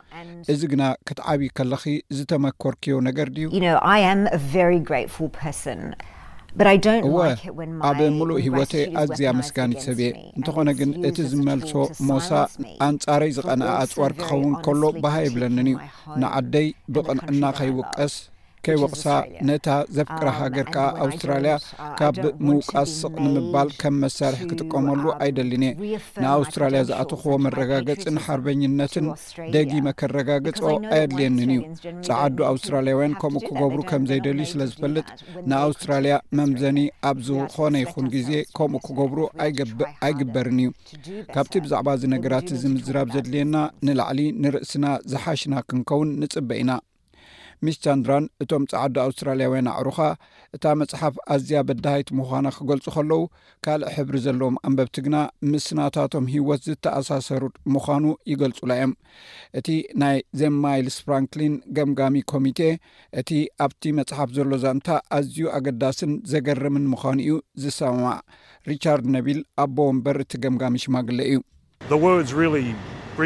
[0.52, 1.84] እዚ ግና ክትዓብይ ከለኺ
[2.18, 3.46] ዝተመኮርክዮ ነገር ድዩ
[7.06, 7.18] እወ
[7.88, 11.72] ኣብ ሙሉእ ሂወት ኣዝያ ምስጋኒት ሰብየ እንተኾነ ግን እቲ ዝመልሶ
[12.08, 12.28] ሞሳ
[12.88, 15.76] ኣንጻረይ ዝቐንአ ኣፅዋር ክኸውን ከሎ ባህ የብለንን እዩ
[16.22, 18.14] ንዓደይ ብቕንዕና ከይውቀስ
[18.64, 19.02] ከይ ወቕሳ
[19.48, 21.54] ነታ ዘፍቅራ ሃገር ከዓ ኣውስትራልያ
[21.98, 22.16] ካብ
[22.46, 25.74] ምውቃስቅ ንምባል ከም መሳርሒ ክጥቀመሉ ኣይደሊንእየ
[26.22, 29.06] ንኣውስትራልያ ዝኣትኽዎ መረጋገፅን ሓርበኝነትን
[29.56, 30.58] ደጊመ ከረጋገጾ
[30.96, 31.60] ኣየድልየኒን እዩ
[32.08, 35.06] ፀዓዱ ኣውስትራልያውያን ከምኡ ክገብሩ ከምዘይደል ስለ ዝፈልጥ
[35.52, 36.78] ንኣውስትራልያ መምዘኒ
[37.10, 40.70] ኣብ ዝኾነ ይኹን ግዜ ከምኡ ክገብሩ ኣእኣይግበርን እዩ
[41.34, 43.54] ካብቲ ብዛዕባ እዚ ነገራት ዚ ምዝራብ ዘድልየና
[43.88, 46.70] ንላዕሊ ንርእስና ዝሓሽና ክንከውን ንፅበ ኢና
[47.66, 49.98] ሚስ ቻንድራን እቶም ፃዓዱ ኣውስትራልያውያን ኣዕሩኻ
[50.56, 53.18] እታ መፅሓፍ ኣዝያ በዳሃይቲ ምዃና ክገልፁ ከለዉ
[53.64, 55.16] ካልእ ሕብሪ ዘለዎም ኣንበብቲ ግና
[55.52, 57.42] ምስናታቶም ሂወት ዝተኣሳሰሩ
[57.76, 58.92] ምዃኑ ይገልፁላ እዮም
[59.60, 59.68] እቲ
[60.02, 62.60] ናይ ዘማይልስ ፍራንክሊን ገምጋሚ ኮሚቴ
[63.22, 63.30] እቲ
[63.66, 68.20] ኣብቲ መፅሓፍ ዘሎ ዛንታ ኣዝዩ ኣገዳስን ዘገርምን ምዃኑ እዩ ዝሰማማዕ
[68.72, 71.38] ሪቻርድ ነቢል ኣቦወ ምበር እቲ ገምጋሚ ሽማግለ እዩ
[73.18, 73.24] Uh,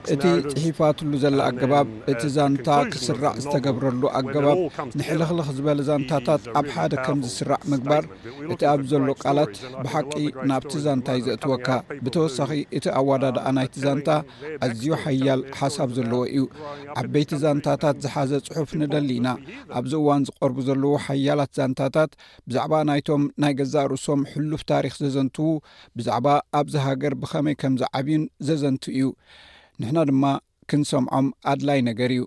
[0.00, 4.58] እቲ ፅሒፋትሉ ዘሎ ኣገባብ uh, እቲ ዛንታ ክስራዕ ዝተገብረሉ ኣገባብ
[4.98, 8.04] ንሕልኽልኽ ዝበለ ዛንታታት ኣብ ሓደ ከም ዝስራዕ ምግባር
[8.52, 9.54] እቲ ኣብ ዘሎ ቃላት
[9.86, 10.12] ብሓቂ
[10.50, 11.68] ናብቲ ዛንታይ ዘእትወካ
[12.04, 14.08] ብተወሳኺ እቲ ኣዋዳድኣ ናይቲ ዛንታ
[14.68, 16.44] ኣዝዩ ሓያል ሓሳብ ዘለዎ እዩ
[17.04, 19.28] ዓበይቲ ዛንታታት ዝሓዘ ፅሑፍ ንደሊ ኢና
[19.80, 22.12] ኣብዚ እዋን ዝቐርቡ ዘለዎ ሓያላት ዛንታታት
[22.48, 25.46] ብዛዕባ ናይቶም ናይ ገዛእ ርእሶም ሕሉፍ ታሪክ ዘዘንትዉ
[25.98, 26.26] ብዛዕባ
[26.60, 29.02] ኣብዚ ሃገር ብኸመይ ከምዝዓብዩን ዘዘንቲ እዩ
[29.80, 30.24] ንሕና ድማ
[30.70, 32.22] ክንሰምዖም ኣድላይ ነገር እዩ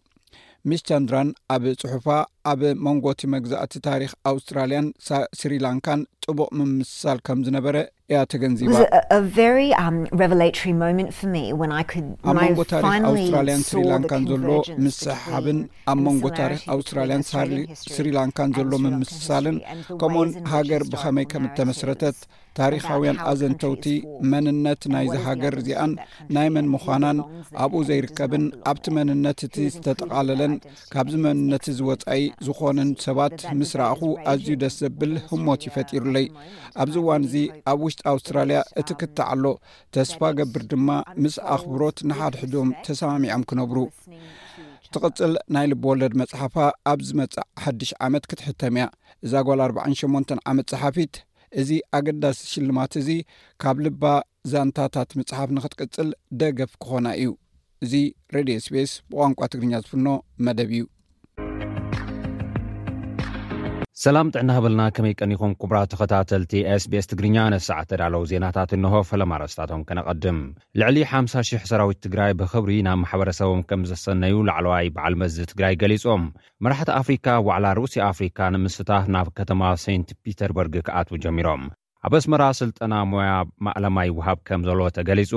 [0.69, 2.07] ሚስ ቻንድራን ኣብ ፅሑፋ
[2.51, 4.87] ኣብ መንጎቲ መግዛእቲ ታሪክ ኣውስትራልያን
[5.41, 7.75] ስሪላንካን ጥቡቅ ምምሳል ከም ዝነበረ
[8.13, 9.09] ያተ ገንዚባኣብ
[9.67, 11.59] መንጎ
[13.19, 14.49] ታሪክ ኣራልያን ስሪላንካን ዘሎ
[14.85, 15.59] ምስሓብን
[15.91, 17.23] ኣብ መንጎ ታሪክ ኣውስትራልያን
[17.95, 19.57] ስሪላንካን ዘሎ ምምስሳልን
[20.01, 22.19] ከምኡውን ሃገር ብከመይ ከም እተመስረተት
[22.59, 23.85] ታሪካውያን ኣዘንተውቲ
[24.31, 25.91] መንነት ናይዚ ሃገር ዚኣን
[26.37, 27.19] ናይ መን ምዃናን
[27.63, 30.53] ኣብኡ ዘይርከብን ኣብቲ መንነት እቲ ዝተጠቃለለን
[30.93, 36.27] ካብዚ መንነት ዝወፃኢ ዝኮነን ሰባት ምስ ራእኹ ኣዝዩ ደስ ዘብል ህሞት ይፈጢሩለይ
[36.83, 37.37] ኣብዚ ዋን እዚ
[37.73, 39.45] ኣብ ው ኣውስትራልያ እቲ ክታዓሎ
[39.95, 40.89] ተስፋ ገብር ድማ
[41.23, 43.77] ምስ ኣኽብሮት ንሓድሕዶም ተሰማሚዖም ክነብሩ
[44.95, 46.55] ትቕፅል ናይ ልበ ወለድ መፅሓፋ
[46.93, 48.85] ኣብዝመፅእ ሓዱሽ ዓመት ክትሕተም ያ
[49.25, 51.13] እዛ ጓል 48 ዓመት ፀሓፊት
[51.61, 53.09] እዚ ኣገዳሲ ሽልማት እዚ
[53.63, 54.03] ካብ ልባ
[54.51, 56.09] ዛንታታት መፅሓፍ ንክትቅፅል
[56.41, 57.29] ደገፍ ክኾና እዩ
[57.85, 57.93] እዚ
[58.35, 60.07] ሬድዮ ስፔስ ብቋንቋ ትግርኛ ዝፍኖ
[60.47, 60.83] መደብ እዩ
[64.03, 66.51] ሰላም ጥዕና በልና ከመይ ቀኒኹም ኩቡራት ተኸታተልቲ
[66.83, 70.37] sbስ ትግርኛ ነስዓት ተዳለዉ ዜናታት ንሆ ፈለምረስታቶም ከነቐድም
[70.81, 76.23] ልዕሊ 5,000 ሰራዊት ትግራይ ብኽብሪ ናብ ማሕበረሰቦም ከም ዘሰነዩ ላዕለዋይ በዓል መዝ ትግራይ ገሊፆም
[76.67, 81.63] መራሕቲ ኣፍሪካ ዋዕላ ሩእሲያ ኣፍሪካ ንምስታፍ ናብ ከተማ ሴንት ፒተርበርግ ክኣት ጀሚሮም
[82.07, 83.31] ኣብ እስመራ ስልጠና ሞያ
[83.65, 85.31] ማዕለማይ ውሃብ ከም ዘለዎ ተገሊጹ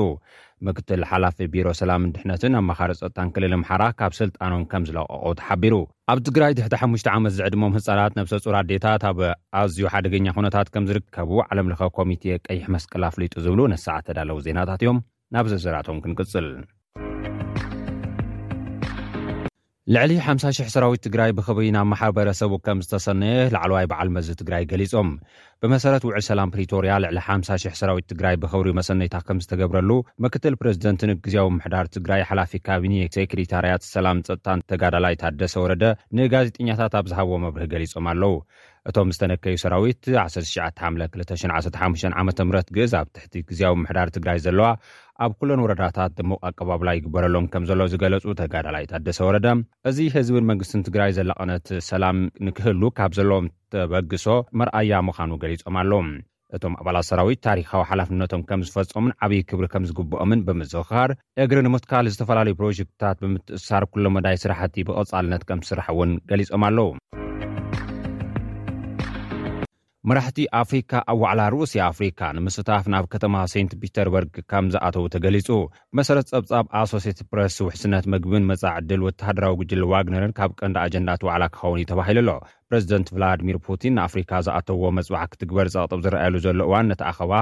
[0.67, 5.75] ምክትል ሓላፊ ቢሮ ሰላምድሕነትን ኣብ መኻሪ ፀጥታን ክልል ምሓራ ካብ ስልጣኖም ከም ዝለቀቁ ተሓቢሩ
[6.13, 9.19] ኣብ ትግራይ ድሕቲ ሓሙሽተ ዓመት ዘዕድሞም ህፃናት ነብሰፁር ኣዴታት ኣብ
[9.63, 14.83] ኣዝዩ ሓደገኛ ኩነታት ከም ዝርከቡ ዓለም ለኸ ኮሚቴ ቀይሕ መስቅል ኣፍሉጡ ዝብሉ ነስዓት ተዳለው ዜናታት
[14.87, 15.01] እዮም
[15.37, 16.49] ናብ ዘዘራቶም ክንቅጽል
[19.93, 25.09] ልዕሊ 500 ሰራዊት ትግራይ ብክብሪ ናብ ማሕበረሰቡ ከም ዝተሰነየ ላዕለዋይ በዓል መዝ ትግራይ ገሊፆም
[25.63, 29.91] ብመሰረት ውዕል ሰላም ፕሪቶርያ ልዕሊ 5,000 ሰራዊት ትግራይ ብክብሪ መሰነይታት ከም ዝተገብረሉ
[30.27, 35.85] ምክትል ፕረዚደንትን ግዜዊ ምሕዳር ትግራይ ሓላፊ ካቢኒ ሴክሪታርያት ሰላም ፀጥታን ተጋዳላ ታደሰ ወረደ
[36.21, 38.35] ንጋዜጠኛታት ኣብ ዝሃብዎ መብርህ ገሊፆም ኣለው
[38.91, 44.67] እቶም ዝተነከዩ ሰራዊት 19215 ዓ ም ግእዝ ኣብ ትሕቲ ግዜዊ ምሕዳር ትግራይ ዘለዋ
[45.25, 49.47] ኣብ ኩሎን ወረዳታት ድሙቕ ኣቀባብላ ይግበረሎም ከም ዘሎ ዝገለጹ ተጋዳላይ ታደሰ ወረዳ
[49.91, 54.27] እዚ ህዝብን መንግስትን ትግራይ ዘላቐነት ሰላም ንክህሉ ካብ ዘለዎም ተበግሶ
[54.61, 56.01] መርኣያ ምዃኑ ገሊፆም ኣለዉ
[56.57, 61.13] እቶም ኣባላት ሰራዊት ታሪካዊ ሓላፍነቶም ከም ዝፈፀምን ዓብይ ክብሪ ከም ዝግብኦምን ብምዝኽኻር
[61.45, 66.87] እግሪ ንምትካል ዝተፈላለዩ ፕሮጀክትታት ብምትእስሳር ኩሎም ወዳይ ስራሕቲ ብቕፃልነት ከም ዝስራሕ እውን ገሊፆም ኣለዉ
[70.11, 75.49] መራሕቲ ኣፍሪካ ኣብ ዋዕላ ሩስያ ኣፍሪካ ንምስታፍ ናብ ከተማ ሰንት ፒተርበርግ ከም ዝኣተዉ ተገሊፁ
[75.99, 81.79] መሰረት ፀብጻብ ኣሶሴትት ፕረስ ውሕስነት ምግብን መፃዕድል ወተሃደራዊ ግጅሊ ዋግነርን ካብ ቀንዲ ኣጀንዳት ዋዕላ ክኸውን
[81.81, 82.37] እዩ ተባሂሉ ኣሎ
[82.69, 87.33] ፕረዚደንት ቭላድሚር ፑቲን ንኣፍሪካ ዝኣተዎ መፅባዕ ክትግበር ፀቕጥብ ዝረኣየሉ ዘሎ እዋን ነቲ ኣኸባ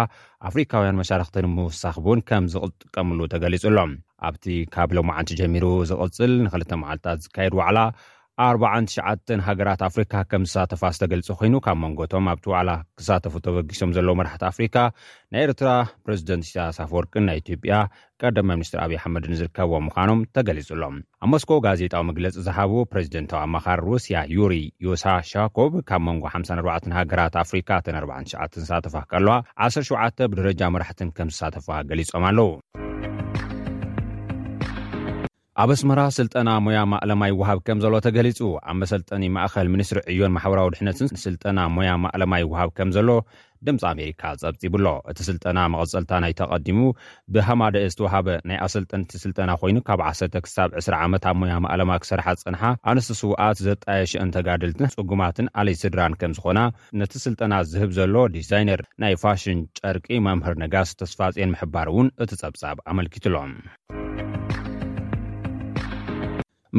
[0.51, 3.95] ኣፍሪካውያን መሻርክትን ምውሳኽ ቡን ከም ዝቕጥቀምሉ ተገሊፁ ሎም
[4.31, 4.47] ኣብቲ
[4.77, 7.81] ካብ ሎማዓንቲ ጀሚሩ ዝቕፅል ንክልተ መዓልትታት ዝካየድ ዋዕላ
[8.45, 9.13] 49ሸዓ
[9.47, 12.71] ሃገራት ኣፍሪካ ከም ዝሳተፋ ዝተገልፅ ኮይኑ ካብ መንጎእቶም ኣብቲ ዋዕላ
[13.05, 14.77] ዝሳተፉ ተበጊሶም ዘለዉ መራሕቲ ኣፍሪካ
[15.35, 15.69] ናይ ኤርትራ
[16.07, 17.75] ፕረዚደንት ሻሳፍ ወርቅን ናይ ኢትዮጵያ
[18.23, 24.17] ቀዳማ ሚኒስትር ኣብዪ ኣሕመድን ዝርከብዎም ምኳኖም ተገሊፅሎም ኣብ ሞስኮ ጋዜጣዊ መግለፂ ዝሃብ ፕረዚደንታዊ ኣማኻር ሩስያ
[24.37, 29.37] ዩሪ ዮሳሻኮብ ካብ መንጎ 54 ሃገራት ኣፍሪካ ተን 499 ዝሳተፋ ቀለዋ
[29.69, 32.49] 107 ብደረጃ መራሕትን ከም ዝሳተፋ ገሊፆም ኣለዉ
[35.63, 38.39] ኣብ እስመራ ስልጠና ሞያ ማዕለማይ ውሃብ ከም ዘሎ ተገሊጹ
[38.71, 43.09] ኣብ መሰልጠኒ ማእኸል ሚኒስትሪ ዕዮን ማሕበራዊ ድሕነትን ስልጠና ሞያ ማዕለማይ ውሃብ ከም ዘሎ
[43.67, 46.79] ድምፂ ኣሜሪካ ጸብፂቡሎ እቲ ስልጠና መቐፀልታ ናይ ተቐዲሙ
[47.35, 52.27] ብሃማደአ ዝተውሃበ ናይ ኣሰልጠንቲ ስልጠና ኮይኑ ካብ ዓሰርተ ክሳብ 20 ዓመት ኣብ ሞያ ማዕለማ ክሰርሓ
[52.43, 56.61] ዝፅንሓ ኣንሱ ስዋኣት ዘጣየሸአን ተጋድልትን ፅጉማትን ኣለይ ስድራን ከም ዝኾና
[57.03, 62.77] ነቲ ስልጠና ዝህብ ዘሎ ዲዛይነር ናይ ፋሽን ጨርቂ መምህር ነጋስ ተስፋፅን ምሕባር እውን እቲ ጸብጻብ
[62.93, 63.53] ኣመልኪትሎም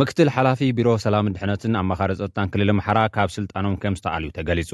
[0.01, 4.71] ምክትል ሓላፊ ቢሮ ሰላምን ድሕነትን ኣማኻሪ ፀጥታን ክልል ምሓራ ካብ ስልጣኖም ከም ዝተኣልዩ ተገሊፁ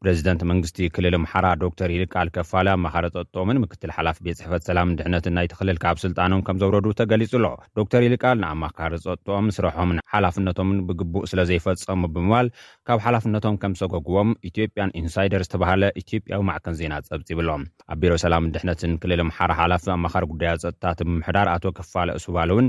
[0.00, 5.34] ፕሬዚደንት መንግስቲ ክልል ምሓራ ዶክተር ኢልቃል ከፋለ ኣማኻሪ ፀጥጥኦምን ምክትል ሓላፊ ቤት ፅሕፈት ሰላምን ድሕነትን
[5.36, 7.46] ናይ ትክልል ካብ ስልጣኖም ከም ዘውረዱ ተገሊጹ ኣሎ
[7.80, 12.48] ዶክተር ኢልቃል ንኣማኻሪ ፀጥጥኦም ስረሖምን ሓላፍነቶምን ብግቡእ ስለ ዘይፈፀሙ ብምባል
[12.90, 19.22] ካብ ሓላፍነቶም ከምዝተጎግቦም ኢትዮጵያን ኢንሳይደር ዝተባሃለ ኢትዮጵያዊ ማዕከን ዜና ፀብፂብሎም ኣብ ቢሮ ሰላምን ድሕነትን ክልል
[19.32, 22.68] ምሓራ ሓላፊ ኣማኻሪ ጉዳያ ፀጥታት ብምሕዳር ኣቶ ከፋለ እሱባለ እውን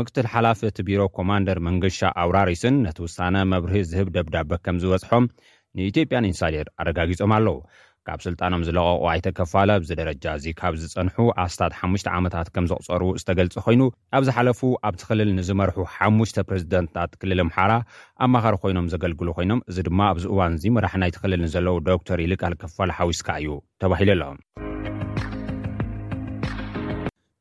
[0.00, 5.24] ምክትል ሓላፍ እቲ ቢሮ ኮማንደር መንግሻ ኣውራሪስን ነቲ ውሳነ መብርሂ ዝህብ ደብዳበ ከም ዝበፅሖም
[5.78, 7.56] ንኢትዮጵያን ኢንሳድር ኣረጋጊፆም ኣለዉ
[8.08, 13.82] ካብ ስልጣኖም ዝለቐቑ ኣይተከፋለ ብዚደረጃ እዚ ካብ ዝፀንሑ ኣስታት ሓሙሽ ዓመታት ከም ዘቕፀሩ ዝተገልፂ ኮይኑ
[14.18, 17.72] ኣብዝ ሓለፉ ኣብ ቲኽልል ንዝመርሑ ሓሙሽተ ፕሬዚደንታት ክልል ምሓራ
[18.26, 23.28] ኣማኻሪ ኮይኖም ዘገልግሉ ኮይኖም እዚ ድማ ኣብዚ እዋን እዚ ምራሕ ናይትኽልል ንዘለዉ ዶክተር ኢልቃልከፋለ ሓዊስካ
[23.42, 23.50] እዩ
[23.84, 24.38] ተባሂሉ ኣሎም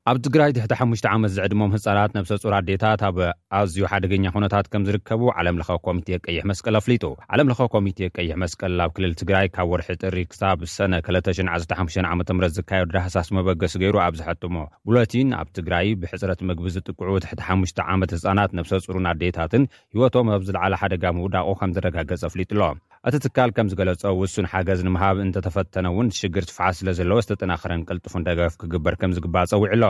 [0.10, 3.18] ኣብ ትግራይ ትሕቲ5ሽ ዓመት ዘዕድሞም ህፃናት ነብሰፁሩ ኣዴታት ኣብ
[3.60, 8.36] ኣዝዩ ሓደገኛ ኩነታት ከም ዝርከቡ ዓለም ለካ ኮሚቴ ቀይሕ መስቀል ኣፍሊጡ ዓለም ለካ ኮሚቴ ቀይሕ
[8.44, 11.78] መስቀል ናብ ክልል ትግራይ ካብ ወርሒ ጥሪ ክሳብ ሰነ 215
[12.12, 14.56] ዓ ምት ዝካየዱ ዳሃሳስ መበገሲ ገይሩ ኣብ ዝሐጥሞ
[14.90, 19.66] ቡሎቲን ኣብ ትግራይ ብሕፅረት ምግቢ ዝጥቅዑ ትሕ5ሽ ዓመት ህፃናት ነብሰፁሩን ኣዴታትን
[19.96, 22.78] ሂወቶም ኣብ ዝለዓለ ሓደጋ ምውዳቑ ከም ዘረጋገጽ ኣፍሊጡ ኣሎም
[23.10, 28.24] እቲ ትካል ከም ዝገለጸ ውሱን ሓገዝ ንምሃብ እንተተፈተነ እውን ሽግር ትፍሓ ስለ ዘለዎ ዝተጠናክረን ቅልጥፉን
[28.28, 29.84] ደገፍ ክግበር ከም ዝግባእ ፀዊዕ ኣሎ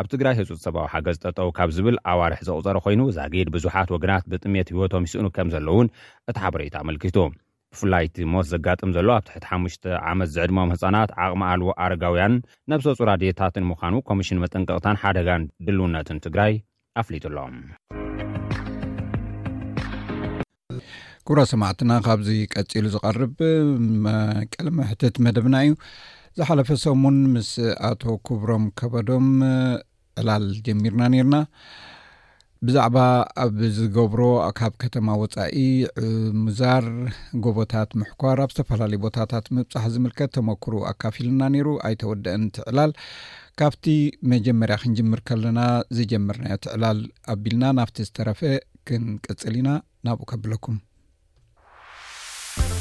[0.00, 4.68] ኣብ ትግራይ ህፁፅ ሰብዊ ሓገዝ ጠጠው ካብ ዝብል ኣዋርሒ ዘቁፀሮ ኮይኑ ዛጊድ ብዙሓት ወገናት ብጥሜት
[4.74, 5.88] ሂወቶም ይስእኑ ከም ዘለእውን
[6.32, 7.16] እቲ ሓበሬታ ኣመልኪቱ
[7.74, 12.34] ብፍላይቲ ሞት ዘጋጥም ዘሎ ኣብ ትሕቲ ሓሙሽተ ዓመት ዝዕድሞም ህፃናት ዓቕሚ ኣልዎ ኣረጋውያን
[12.74, 16.54] ነብሰፁራድታትን ምኳኑ ኮሚሽን መጠንቅቕታን ሓደጋን ድልውነትን ትግራይ
[17.04, 17.56] ኣፍሊጡኣሎም
[21.30, 23.34] እጉሮ ሰማዕትና ካብዚ ቀፂሉ ዝቀርብ
[24.52, 25.74] ቀለመ ሕትት መደብና እዩ
[26.38, 27.50] ዝሓለፈ ሰሙን ምስ
[27.88, 29.28] ኣቶ ክብሮም ከበዶም
[30.20, 31.36] ዕላል ጀሚርና ነርና
[32.68, 32.96] ብዛዕባ
[33.44, 34.22] ኣብ ዝገብሮ
[34.62, 35.54] ካብ ከተማ ወፃኢ
[36.46, 36.88] ምዛር
[37.46, 42.92] ጎቦታት ምሕኳር ኣብ ዝተፈላለዩ ቦታታት ምብፅሕ ዝምልከት ተመክሩ ኣካፊ ልና ነይሩ ኣይተወደአን ቲዕላል
[43.60, 43.86] ካብቲ
[44.36, 45.62] መጀመርያ ክንጅምር ከለና
[46.00, 47.00] ዝጀመርናዮ ት ዕላል
[47.34, 48.42] ኣቢልና ናብቲ ዝተረፈ
[48.88, 49.70] ክንቅፅል ኢና
[50.08, 50.76] ናብኡ ከብለኩም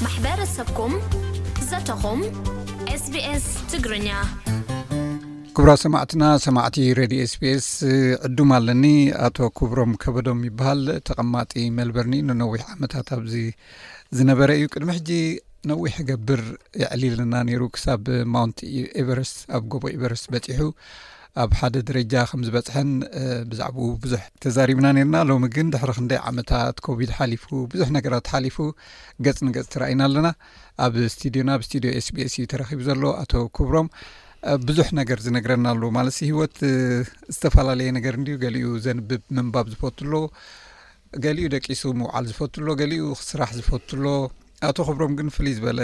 [0.04, 0.94] ማሕበረሰብኩም
[1.70, 2.20] ዘተኹም
[3.04, 4.08] ስቢኤስ ትግርኛ
[5.56, 7.68] ክቡራ ሰማዕትና ሰማዕቲ ረድ ስቢስ
[8.28, 8.86] ዕዱም ኣለኒ
[9.28, 13.36] ኣቶ ክብሮም ከበዶም ይበሃል ተቐማጢ መልበርኒ ንነዊሕ ዓመታት ኣብዚ
[14.20, 15.12] ዝነበረ እዩ ቅድሚ ሕጂ
[15.72, 16.44] ነዊሕ ገብር
[16.84, 18.04] የዕሊልና ነይሩ ክሳብ
[18.36, 18.62] ማውንቲ
[19.04, 20.62] ኤቨረስ ኣብ ጎቦ ኤቨረስ በፂሑ
[21.42, 22.92] ኣብ ሓደ ደረጃ ከም ዝበፅሐን
[23.50, 28.58] ብዛዕባኡ ብዙሕ ተዛሪብና ነርና ሎሚ ግን ድሕሪ ክንደይ ዓመታት ኮቪድ ሓሊፉ ብዙሕ ነገራት ሓሊፉ
[29.26, 30.30] ገፅ ንገጽ ትረኣዩና ኣለና
[30.86, 33.90] ኣብ እስትድዮና ኣብ ስድዮ ስቢስ እዩ ተረኺቡ ዘሎ ኣቶ ክብሮም
[34.70, 36.58] ብዙሕ ነገር ዝነግረና ኣሎ ማለትሲ ሂወት
[37.36, 40.14] ዝተፈላለየ ነገር እንድዩ ገሊኡ ዘንብብ ምንባብ ዝፈትሎ
[41.26, 44.04] ገሊኡ ደቂሱ ምውዓል ዝፈትሎ ገሊኡ ክስራሕ ዝፈትሎ
[44.68, 45.80] ኣቶ ክብሮም ግን ፍሉይ ዝበለ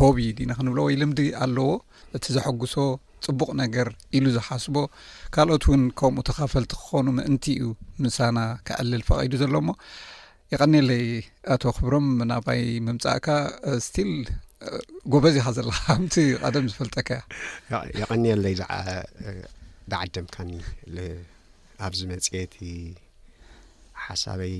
[0.00, 1.70] ሆቢ ድና ክንብሎ ወይ ልምዲ ኣለዎ
[2.18, 2.76] እቲ ዘሐጉሶ
[3.24, 4.76] ፅቡቕ ነገር ኢሉ ዝሓስቦ
[5.34, 7.68] ካልኦት እውን ከምኡ ተኸፈልቲ ክኾኑ ምእንቲ እዩ
[8.04, 9.70] ምሳና ክኣልል ፈቂዱ ዘሎ ሞ
[10.52, 11.04] የቀኒየለይ
[11.54, 13.26] አቶ ክብሮም ናባይ ምምፃእካ
[13.86, 14.10] ስቲል
[15.12, 17.10] ጎበእዚ ኻ ዘለካ ከምቲ ቀደም ዝፈልጠከ
[17.72, 20.50] ያ የቐኒየለይ ዝዓደምካኒ
[21.86, 22.56] ኣብዚ መፅቲ
[24.06, 24.54] ሓሳበይ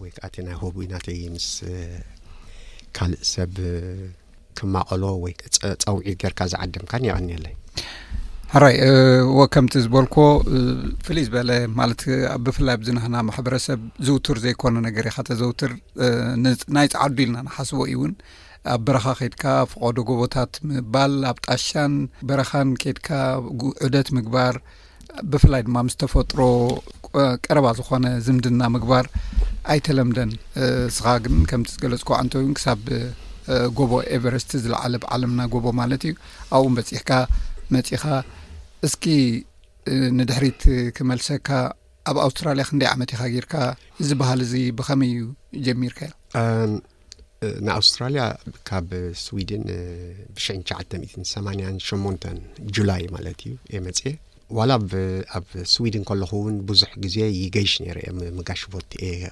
[0.00, 1.48] ወይ ከኣ እቲ ናይ ሆብይናተይ ምስ
[2.96, 3.54] ካልእ ሰብ
[4.58, 7.54] ክማቀሎ ወፀውዒድ ጌርካ ዝዓድምካኒ ይቀኒለይ
[8.58, 8.76] ኣራይ
[9.36, 10.14] ወ ከምቲ ዝበልኮ
[11.06, 12.02] ፍልይ ዝበለ ማለት
[12.44, 15.72] ብፍላይ ብዝናህና ማሕበረሰብ ዝውትር ዘይኮነ ነገር ካተ ዘውትር
[16.76, 18.12] ናይ ፃዓዱ ኢልና ንሓስቦ እዩ እውን
[18.74, 21.92] ኣብ በረኻ ኬድካ ፍቀዶ ጎቦታት ምባል ኣብ ጣሻን
[22.28, 23.08] በረኻን ኬድካ
[23.86, 24.54] ዑደት ምግባር
[25.32, 26.40] ብፍላይ ድማ ምስተፈጥሮ
[27.46, 29.06] ቀረባ ዝኮነ ዝምድና ምግባር
[29.72, 30.30] ኣይተለምደን
[30.96, 32.80] ስኻ ግን ከምቲ ዝገለፅኩ ዕንተ እውን ክሳብ
[33.78, 36.14] ጎቦ ኤቨረስቲ ዝለዓለ ብዓለምና ጎቦ ማለት እዩ
[36.56, 37.10] ኣብኡ በፂሕካ
[37.74, 38.02] መጺኻ
[38.86, 39.04] እስኪ
[40.18, 40.62] ንድሕሪት
[40.96, 41.48] ክመልሰካ
[42.10, 43.54] ኣብ ኣውስትራልያ ክንደይ ዓመት ኢኻ ጌርካ
[44.08, 45.22] ዝበሃል እዚ ብኸመይ እዩ
[45.66, 46.12] ጀሚርካ ያ
[47.66, 48.22] ናኣውስትራልያ
[48.68, 48.90] ካብ
[49.24, 49.64] ስዊድን
[50.34, 54.00] ብ98 8 ጁላይ ማለት እዩ የ መፅ
[54.58, 54.72] ዋላ
[55.38, 57.98] ኣብ ስዊድን ከለኹእውን ብዙሕ ግዜ ይገይሽ ነረ
[58.38, 59.30] ምጋሽቦትየ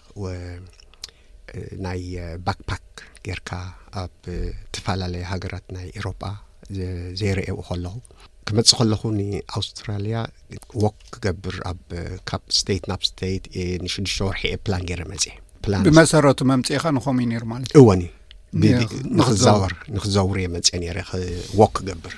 [1.85, 2.03] ናይ
[2.47, 2.87] ባክፓክ
[3.27, 3.51] ጌይርካ
[4.03, 6.23] ኣብ ዝተፈላለዩ ሃገራት ናይ ኤሮጳ
[7.21, 7.95] ዘይረእኡ ከለኹ
[8.49, 10.17] ክመፅእ ከለኹ ንኣውስትራልያ
[10.85, 11.81] ዎክ ክገብር ኣብ
[12.29, 13.45] ካብ ስተይት ናብ ስተይት
[13.85, 15.37] ንሽዱሽተ ወርሒየ ፕላን ገይረ መፅእ
[15.87, 18.03] ብመሰረቱ መምፅእኻ ንኸም እዩ ሩ ማለት ዩ እወኒ
[19.19, 20.99] ንኽወር ንክዘውር እየ መፅ ነረ
[21.61, 22.15] ዎክ ክገብር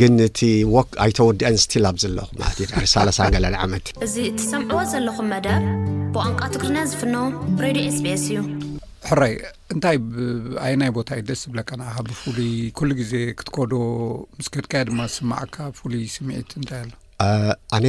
[0.00, 0.40] ግን እቲ
[0.74, 5.62] ዎክ ኣይተወድአን ስቲል ኣብ ዘለኹ ማለ እ 3 ገለን ዓመትእ እዚ እቲሰምዕዎ ዘለኹም መዳብ
[6.16, 7.16] ብቋንቃ ትግሪና ዝፍኖ
[7.64, 8.40] ሬድዮ ስቤኤስ እዩ
[9.08, 9.32] ሕራይ
[9.74, 9.96] እንታይ
[10.64, 11.70] ኣየ ናይ ቦታ ዩ ደስ ዝብለካ
[12.08, 13.72] ብፍሉይ ኩሉ ግዜ ክትኮዶ
[14.38, 16.82] ምስከድካ ድማ ዝስማዓካ ብፍሉይ ስሚዒት እንታይ
[17.24, 17.36] ኣሎ
[17.76, 17.84] ኣነ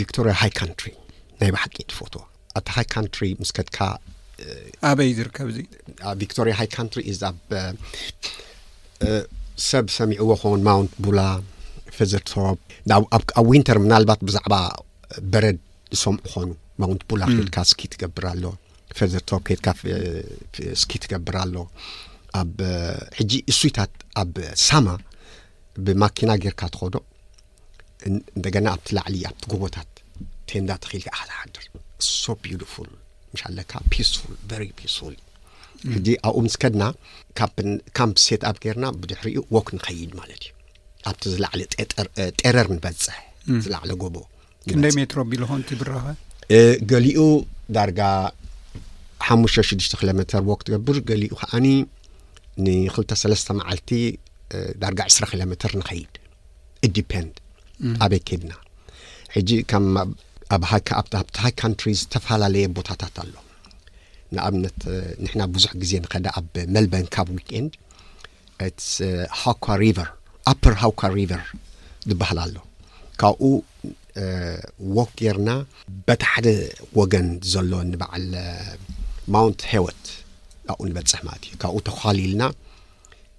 [0.00, 0.88] ቪክቶሪያ ሃይ ካንትሪ
[1.40, 2.14] ናይ ባሕቂ ፎቶ
[2.58, 3.78] ኣቲ ሃይ ካትሪ ምስከድካ
[4.90, 5.58] ኣበይ ዝርከብ እዚ
[6.20, 7.36] ቪሪያ ሃይ ካትሪ ኣብ
[9.70, 11.20] ሰብ ሰሚዑዎ ኮን ማውንት ቡላ
[11.98, 12.58] ፈዘርቶፕ
[13.40, 14.54] ኣብ ዊንተር ምናልባት ብዛዕባ
[15.32, 15.58] በረድ
[15.96, 16.46] ዝሰምዑ ኮኑ
[16.82, 18.44] ማውንት ቡላ ክድካስኪ ትገብር ኣሎ
[18.98, 19.66] ፈዘር ቶብኬትካ
[20.74, 21.56] እስኪ ትገብር ኣሎ
[22.40, 22.54] ኣብ
[23.18, 24.34] ሕጂ እሱይታት ኣብ
[24.66, 24.86] ሳማ
[25.84, 26.96] ብማኪና ጌርካ ትከዶ
[28.10, 29.90] እንደገና ኣብቲ ላዕሊ ኣብቲ ጎቦታት
[30.50, 32.90] ቴንዳ ተክልካ ሓ ሓድር ክሶ ቢቲፉል
[33.34, 33.72] ምሻለካ
[35.92, 36.84] ሕዚ ኣብኡ ምስከድና
[37.98, 40.52] ካምፕሴት ኣብ ገርና ብድሕሪኡ ዎክ ንከይድ ማለት እዩ
[41.10, 41.60] ኣብቲ ዝላዕለ
[42.40, 43.16] ጤረር ንበፅሕ
[43.64, 44.26] ዝላዕለ ጎቦይ
[44.98, 46.04] ሜትሮ ቢልኮንቲ ብረኸ
[46.90, 47.18] ገሊኡ
[47.76, 48.00] ዳርጋ
[49.28, 51.66] 5ሙሽ6ዱሽ ኪሎሜር ወክ ትገብር ገሊኡ ከዓኒ
[52.64, 53.90] ን 2ተሰለስተ መዓልቲ
[54.82, 56.12] ዳርጋ 2ስ ኪሎ ሜትር ንኸይድ
[56.88, 57.34] እዲፐንድ
[58.04, 58.52] ኣበይ ከይድና
[59.36, 59.48] ሕጂ
[60.62, 61.12] ምሃኣብቲ
[61.44, 63.32] ሃይ ካንትሪ ዝተፈላለየ ቦታታት ኣሎ
[64.36, 64.78] ንኣብነት
[65.22, 67.72] ንሕና ብዙሕ ግዜ ንኸዳ ኣብ መልበን ካብ ዊክንድ
[69.42, 69.64] ሃኳ
[69.98, 70.04] ቨ
[70.62, 71.42] ፐር ሃኳ ሪቨር
[72.10, 72.54] ዝበሃል ኣሎ
[73.22, 73.42] ካብኡ
[74.96, 75.50] ዎክ ጌርና
[76.06, 76.46] በታ ሓደ
[76.98, 78.26] ወገን ዘሎ ንበዓል
[79.34, 80.04] ማንት ሃወት
[80.72, 82.42] ኣብኡ ንበፅሕ ማለት እዩ ካብኡ ተካሊኢልና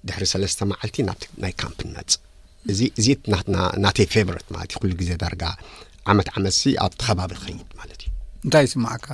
[0.07, 2.11] ድሕሪ ሰለስተ መዓልቲ ናብ ናይ ካምፕ ንነፅ
[2.71, 3.07] እእዚ
[3.83, 5.43] ናተይ ፌቨሪት ማለት እዩ ኩሉ ግዜ ደርጋ
[6.11, 8.09] ዓመት ዓመት ኣብቲ ከባቢ ክኸይድ ማለት እዩ
[8.45, 9.07] እንታይ ስማካ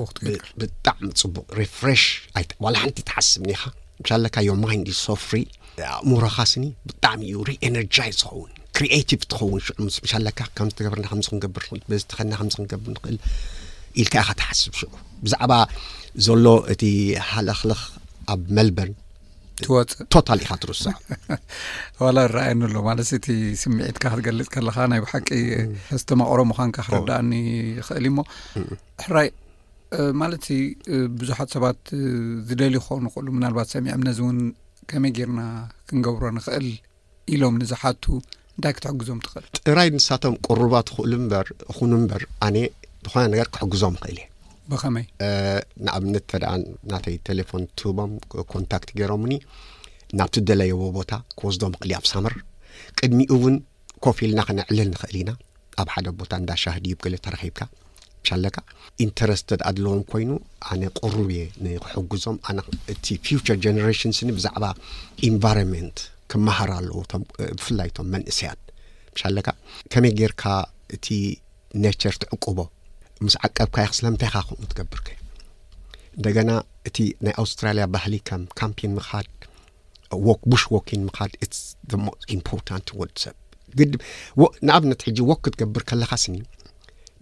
[0.00, 1.74] ብክትብጣዕሚ ፅቡቅ ሪፍ
[2.64, 3.62] ዋ ሓንቲ ትሓስብ ኒኻ
[4.04, 5.40] ብሻለካ ዮ ማን ሶፍሪ
[5.94, 12.54] ኣእሙሮኻስኒ ብጣዕሚ ዩ ሪነርይ ዝኸውን ክርቲቭ ትኸውን ሽዑ ስብሻላካ ከምዝተገብርና ከምዚ ክንገብር ንኽእል ዝተኸና ከምዚ
[12.58, 13.18] ክንገብር ንኽእል
[14.02, 14.92] ኢልካ ኢ ካ ትሓስብ ሽዑ
[15.26, 15.52] ብዛዕባ
[16.26, 16.82] ዘሎ እቲ
[17.30, 17.80] ሃለክልኽ
[18.32, 18.90] ኣብ መልበን
[19.64, 20.94] ትወፅእ ቶታል ኢኻ ትርሶብ
[22.04, 23.26] ዋላ ንረኣየኒ ኣሎ ማለት እቲ
[23.62, 25.28] ስምዒትካ ክትገልፅ ከለካ ናይ ብሓቂ
[25.90, 27.30] ሕዝቶም ኣቁሮም ኻንካ ክርዳእኒ
[27.78, 28.18] ይኽእል እሞ
[29.04, 29.28] ሕራይ
[30.22, 30.46] ማለት
[31.20, 31.80] ብዙሓት ሰባት
[32.48, 34.38] ዝደል ኮውን ይኽእሉ ምናልባት ሰሚዖም ነዚ እውን
[34.92, 35.40] ከመይ ጌርና
[35.88, 36.66] ክንገብሮ ንኽእል
[37.34, 38.04] ኢሎም ንዝሓቱ
[38.56, 42.56] እንታይ ክትሕግዞም ትኽእል ጥራይ ንሳቶም ቅርባት ትኽእሉ ምበር እኹን ምበር ኣነ
[43.06, 44.24] ብኮነ ነገር ክሕግዞም ይክእል እዩ
[44.82, 46.48] ኸመይንኣብነት ተ
[46.92, 48.12] ናተይ ቴሌፎን ትህቦም
[48.52, 49.36] ኮንታክት ገይሮም ኒ
[50.18, 52.34] ናብቲ ደለየዎ ቦታ ክወስዶም ምኽእል ኣብ ሳምር
[52.98, 53.54] ቅድሚኡ እውን
[54.04, 55.30] ኮፍ ኢልና ኸነ ዕልል ንክእል ኢና
[55.82, 57.60] ኣብ ሓደ ቦታ እንዳ ሻህዲብ ገሎ ተረኺብካ
[58.24, 58.56] ብሻለካ
[59.04, 60.30] ኢንተረስተድ ኣድለዎም ኮይኑ
[60.72, 62.58] ኣነ ቅሩብ እየ ንክሕግዞም ኣነ
[62.92, 63.04] እቲ
[63.86, 64.64] ነሽንስኒ ብዛዕባ
[65.28, 65.98] ኤንቫሮንት
[66.32, 67.24] ክመሃር ኣለዎ ቶም
[67.58, 68.60] ብፍላይ ቶም መንእሰያት
[69.16, 69.48] ብሻለካ
[69.94, 70.42] ከመይ ጌርካ
[70.96, 71.06] እቲ
[71.84, 72.58] ኔቸር ትዕቁቦ
[73.22, 75.18] ምስ ዓቀብካይ ክስለምንታይ ካክም ትገብርከ ዩ
[76.18, 76.50] እንደገና
[76.88, 79.28] እቲ ናይ ኣውስትራልያ ባህሊ ከም ካምፒን ምኻድ
[80.28, 81.60] ዎቡሽ ዎኪን ምኻድ ስ
[82.36, 83.36] ኢምፖርት ወዲሰብ
[83.78, 86.42] ግንኣብነት ሕጂ ወክ ክትገብር ከለካ ስኒዩ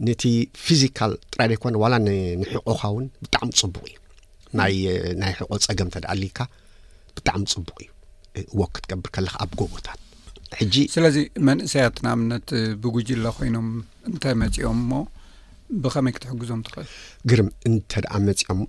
[0.06, 0.22] ነቲ
[0.64, 1.94] ፊዚካል ጥራይደኮ ዋላ
[2.42, 3.84] ንሕቆኻውን ብጣዕሚ ፅቡቅ
[4.70, 4.84] እዩ
[5.22, 6.38] ናይ ሕቆ ፀገም ተዳእልካ
[7.16, 7.78] ብጣዕሚ ፅቡቅ
[8.40, 10.00] እዩ ወክ ክትገብር ከለካ ኣብ ጎቦታት
[10.94, 11.16] ስለዚ
[11.48, 12.48] መንእሰያት ንኣብነት
[12.82, 13.68] ብጉጅላ ኮይኖም
[14.10, 15.04] እንታይ መፂኦም ሞ
[15.84, 18.60] ብከመይ ክትሕግዞም ትኽእልግርም እንተ ደኣ መፂኦም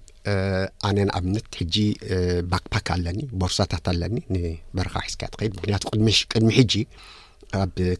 [0.87, 1.75] ኣነን ኣብነት ሕጂ
[2.51, 5.83] ባክ ፓክ ኣለኒ ቦርሳታት ኣለኒ ንበረኻዊ ሕዝካያ ትከይድ ምክንያቱ
[6.33, 6.73] ቅድሚ ሕጂ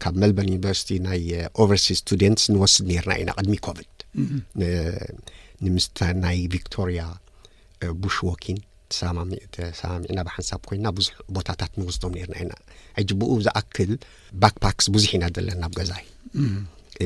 [0.02, 1.24] ካብ ሜልበርን ዩኒቨርሲቲ ናይ
[1.62, 3.90] ኦቨር ስቱደንትስ ንወስድ ነርና ኢና ቅድሚ ኮቪድ
[5.64, 5.86] ንምስ
[6.24, 7.02] ናይ ቪክቶሪያ
[8.04, 8.58] ቡሽ ወኪን
[9.54, 12.52] ተተሰማሚዕና ብሓንሳብ ኮይና ብዙሕ ቦታታት ንወስዶም ነርና ኢና
[12.98, 13.90] ሕጂ ብኡ ዝኣክል
[14.42, 16.04] ባክፓክስ ብዙሕ ኢና ዘለና ኣብ ገዛይ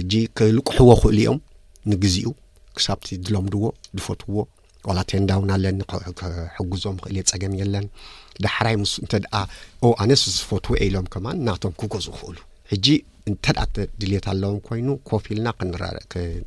[0.00, 1.38] እጂ ክልቅሕዎ ክእሉ እዮም
[1.92, 2.30] ንግዚኡ
[2.76, 3.62] ክሳብቲ ድለምድዎ
[3.98, 4.38] ድፈትዎ
[4.88, 5.78] ዋላ ቴንዳእውን ኣለኒ
[6.18, 7.86] ክሕግዞም ክእል እየ ፀገም የለን
[8.44, 9.34] ዳሕራይ ምስ እንተደኣ
[10.04, 12.36] ኣነስ ዝፈትዎ ኢሎም ከማ ናቶም ክገዝኡ ክእሉ
[12.72, 12.86] ሕጂ
[13.30, 13.66] እንተዳኣ
[14.00, 15.96] ድሌት ኣለዎም ኮይኑ ኮፍ ኢልና ክንራር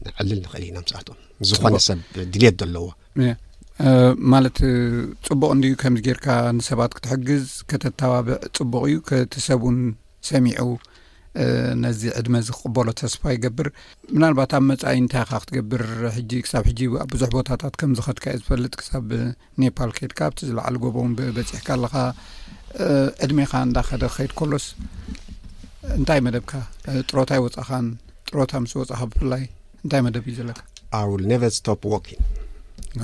[0.05, 1.17] ንዕልል ንክእል ኢና ምስኣትም
[1.49, 1.99] ዝኾነ ሰብ
[2.33, 2.85] ድሌት ዘለዎ
[4.33, 4.57] ማለት
[5.27, 6.25] ፅቡቅ እንድ ከምዚ ጌርካ
[6.57, 9.77] ንሰባት ክትሕግዝ ከተተባብዕ ፅቡቅ እዩ ከቲሰብን
[10.29, 10.65] ሰሚዑ
[11.83, 13.67] ነዚ ዕድመ እዚ ክቅበሎ ተስፋ ይገብር
[14.15, 15.83] ምናልባት ኣብ መፃይ እንታይ ካ ክትገብር
[16.15, 19.05] ሕጂ ክሳብ ሕጂብ ብዙሕ ቦታታት ከምዚኸድካ እየ ዝፈልጥ ክሳብ
[19.63, 21.93] ኔፓል ከይድካ ኣብቲ ዝለዕሉ ጎቦም ብበፂሕካ ኣለካ
[23.25, 24.65] ዕድሜኻ እንዳከደ ክከይድ ከሎስ
[25.99, 26.51] እንታይ መደብካ
[27.09, 27.87] ጥሮታ ይወፃኻን
[28.31, 29.43] ጥሮታ ምስ ወፅኻ ብፍላይ
[29.83, 31.63] እንታይ መደብ እዩ ዘለካኣውልነቨ ስ
[31.93, 32.01] ዋ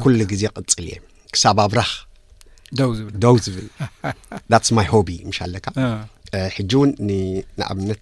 [0.03, 0.97] ኩሉ ግዜ ቅፅል እየ
[1.33, 1.93] ክሳብ ኣብራህ
[2.79, 3.67] ደው ዝብል ደው ዝብል
[4.69, 5.15] ስ ማ ቢ
[5.55, 5.67] ለካ
[6.57, 8.01] ሕጂ እውን ንኣብነት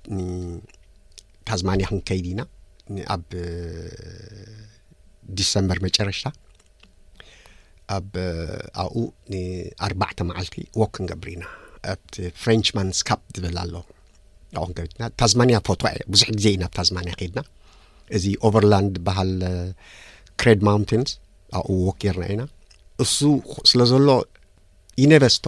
[1.50, 2.42] ታዝማኒያ ክንከይድ ኢና
[3.16, 3.24] ኣብ
[5.40, 6.28] ዲሰምበር መጨረሽታ
[7.98, 8.96] ኣብኣብኡ
[9.34, 11.44] ንኣርባዕተ መዓልቲ ዎክ ክንገብር ኢና
[11.92, 13.76] እ ፍረንችማን ስካፕ ዝብል ኣሎ
[14.62, 15.82] ኣኡ ክንከድና ታዝማኒያ ፎቶ
[16.14, 17.40] ብዙሕ ግዜ ኢዩናብ ታዝማኒያ ከድና
[18.18, 19.34] እዚ ኦቨርላንድ ዝበሃል
[20.42, 21.12] ክሬድ ማንታስ
[21.60, 22.42] ኣብኡ ዎክ ጌርና እኢና
[23.04, 24.10] እሱስለ ዘሎ
[25.04, 25.46] ዩነቨስቶ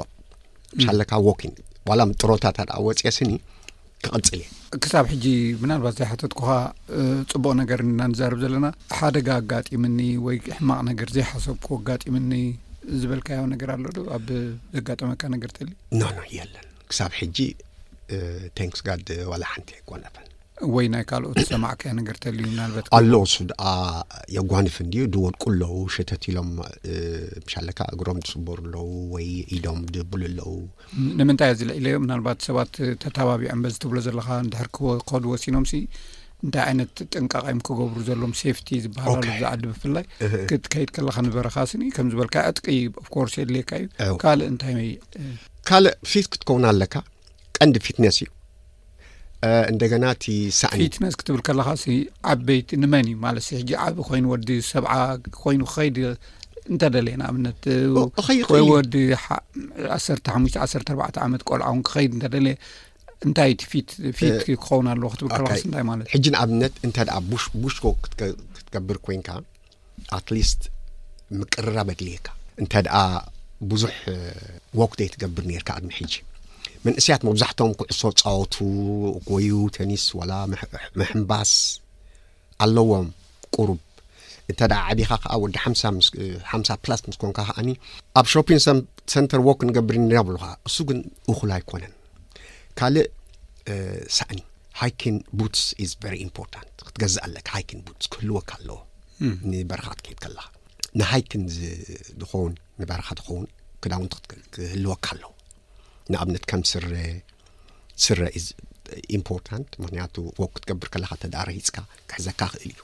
[0.84, 1.54] ሻለካ ዋክን
[1.90, 3.30] ዋላም ጥሮታታ ደ ወፅስኒ
[4.06, 5.26] ክቅፅል እ ክሳብ ሕጂ
[5.62, 6.56] ብናልባት ዘይሓተት ኩ ኸ
[7.32, 12.32] ፅቡቅ ነገር ናንዛርብ ዘለና ሓደጋ ኣጋጢምኒ ወይ ሕማቅ ነገር ዘይሓሰብኩ ኣጋጢምኒ
[13.02, 14.28] ዝበልካዮ ነገር ኣሎ ዶ ኣብ
[14.78, 16.12] ዘጋጠመካ ነገር እትእል ኖ
[16.46, 17.38] ኣለን ክሳብ ሕጂ
[18.60, 18.98] ታክስ ጋ
[19.34, 20.27] ዋላ ሓንቲ ጎነፈን
[20.76, 23.64] ወይ ናይ ካልኦት ሰማዕከያ ነገር ተልዩ ምናልባትኣሎ ሱ ድኣ
[24.36, 26.50] የጓንፍ እንድ ድወድቁ ኣለዉ ሸተትኢሎም
[27.46, 28.82] ምሻለካ እግሮም ትፅበሩ ኣለዉ
[29.16, 29.28] ወይ
[29.58, 30.50] ኢዶም ድብሉ ኣለዉ
[31.20, 35.82] ንምንታይ እዚ ልዒለዮ ምናልባት ሰባት ተተባቢዖምበዝትብሎ ዘለካ ንድሕርክቦ ከዱ ወሲኖም ሲ
[36.46, 40.06] እንታይ ዓይነት ጥንቃቅዮም ክገብሩ ዘሎም ሴፍቲ ዝበሃላሉ ዝዓዲ ብፍላይ
[40.50, 42.66] ክትከይድ ከለካ ንበረካ ስኒ ከም ዝበልካ ዕጥቂ
[43.16, 43.72] ኮርስ የድሌየካ
[44.06, 44.90] እዩ ካልእ እንታይ
[45.70, 46.96] ካልእ ፊት ክትከውን ኣለካ
[47.60, 48.28] ቀንዲ ፊትነስ እዩ
[49.72, 51.68] እንደገና ቲ ሳእፊት ነስ ክትብል ከለኻ
[52.32, 54.94] ዓበይቲ ንመን እዩ ማለት ሲ ሕጂ ዓብ ኮይኑ ወዲ ሰብዓ
[55.42, 55.98] ኮይኑ ክኸይድ
[56.74, 59.26] እንተደለየ ንኣብነትይወዲ1 ሓ
[59.98, 62.56] 1 ዕተ ዓመት ቆልዓውን ክኸይድ እንተደለየ
[63.28, 67.20] እንታይ ቲፊፊት ክኸውን ኣለዎ ክትብልከለ ንታይ ማለት ሕጂ ንኣብነት እንተ ኣ
[67.62, 69.30] ቡሽ ዎ ክትገብር ኮይንካ
[70.18, 70.62] ኣትሊስት
[71.40, 72.28] ምቅርራ በድልካ
[72.64, 72.98] እንተ ደኣ
[73.70, 73.96] ብዙሕ
[74.82, 76.14] ወጉዘይ ትገብር ነርካ ኣድሚ ሕጂ
[76.86, 78.56] መንእስያት መብዛሕቶም ክዕሶ ፃወቱ
[79.30, 80.32] ጎዩ ተኒስ ወላ
[81.00, 81.52] ምሕምባስ
[82.64, 83.08] ኣለዎም
[83.56, 83.80] ቁርብ
[84.52, 85.56] እንተ ደ ዓቢኻ ከዓ ወዲ
[86.52, 87.70] ሓምሳ ፕላት ምስኮንካ ከኣኒ
[88.20, 88.60] ኣብ ሾፒን
[89.14, 91.00] ሰንተር ዎክ ንገብር ኒና ብልካ እሱ ግን
[91.32, 91.94] እኹል ኣይኮነን
[92.80, 93.06] ካልእ
[94.18, 94.40] ሳእኒ
[94.82, 95.16] ሃይኪን
[95.54, 95.94] ትስ
[96.36, 96.46] ፖር
[96.86, 98.80] ክትገዝእ ኣለ ሃይኪን ቡትስ ክህልወካ ኣለዎ
[99.52, 100.46] ንበረኻ ትከየድ ከለኻ
[101.00, 103.46] ንሃይኪን ዝኸውን ንበረኻ ዝኸውን
[103.84, 104.14] ክዳውንቲ
[104.58, 105.32] ክህልወካ ኣለዎ
[106.14, 108.20] ንኣብነት ከም ስስረ
[109.18, 111.78] ኢምፖርታንት ምክንያቱ ወ ክትገብር ከለካ ተደ ረሂፅካ
[112.10, 112.78] ክሕዘካ ክእል እዩ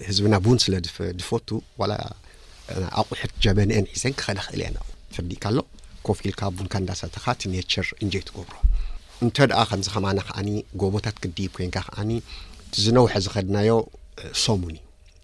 [0.09, 0.75] ህዝብና ቡን ስለ
[1.21, 1.49] ድፈቱ
[3.01, 4.79] ኣቑሑት ጀበንአን ሒዘ ክከደ ክእል እየና
[5.15, 5.59] ፍዲእካ ኣሎ
[6.07, 8.57] ኮፍ ልካብ ቡንካ እንዳሰተኻ ቲ ኔቸር እንጀ ትገብሮ
[9.25, 10.49] እንተ ኣ ከምዚ ከማና ከዓኒ
[10.83, 12.11] ጎቦታት ክዲብ ኮንካ ከዓኒ
[12.83, 13.71] ዝነውሐ ዝኸድናዮ
[14.45, 14.83] ሶሙን እዩ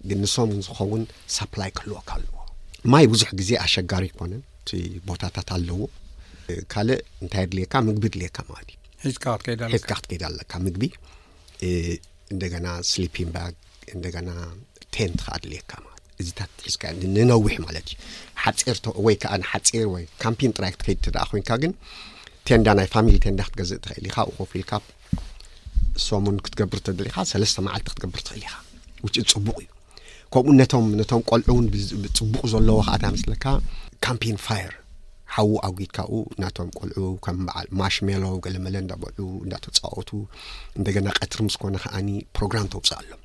[0.09, 1.03] ግን ንሶሙን ዝኸውን
[1.35, 2.35] ሳፕላይ ክህልወካ ኣለዎ
[2.91, 4.69] ማይ ብዙሕ ግዜ ኣሸጋሪ ይኮነን እቲ
[5.09, 5.77] ቦታታት ኣለዎ
[6.73, 8.37] ካልእ እንታይ ድልካ ምግቢ ድልየካ
[9.01, 9.25] ዲሒዝካ
[9.99, 10.83] ክትከይዳ ኣለካ ምግቢ
[12.33, 13.53] እንደገና ስሊንባግ
[13.95, 14.29] እንደገና
[14.95, 15.71] ቴንት ከ ድልየካ
[16.23, 16.83] እዚታት ሒዝካ
[17.15, 17.97] ንነዊሕ ማለት እዩ
[18.43, 21.71] ሓፂርወይ ከዓ ንሓፂር ወይ ካምፒን ጥራይ ክትከይድ እትደኣ ኮይንካ ግን
[22.49, 24.71] ቴንዳ ናይ ፋሚል ቴንዳ ክትገዝእ ትክእል ኢካ ኡ ከፊ ኢልካ
[26.07, 28.53] ሶሙን ክትገብር ተደሊኻ ሰለስተ መዓልቲ ክትገብር ትኽእል ኢኻ
[29.05, 29.67] ው ፅቡቅ እዩ
[30.33, 31.65] ከምኡ ምነቶም ቆልዑ እውን
[32.05, 33.45] ብፅቡቅ ዘለዎ ከዓ ትመስለካ
[34.05, 34.71] ካምፒን ፋይር
[35.35, 36.13] ሓዉ ኣጉድካኡ
[36.43, 40.09] ናቶም ቆልዑ ከም በዓል ማሽ ሜሎ ገለመለ እዳበዑ እዳተፃወቱ
[40.79, 42.07] እንደገና ቀትርምስኮነ ከዓኒ
[42.37, 43.21] ፕሮግራም ተውፅእ ኣሎም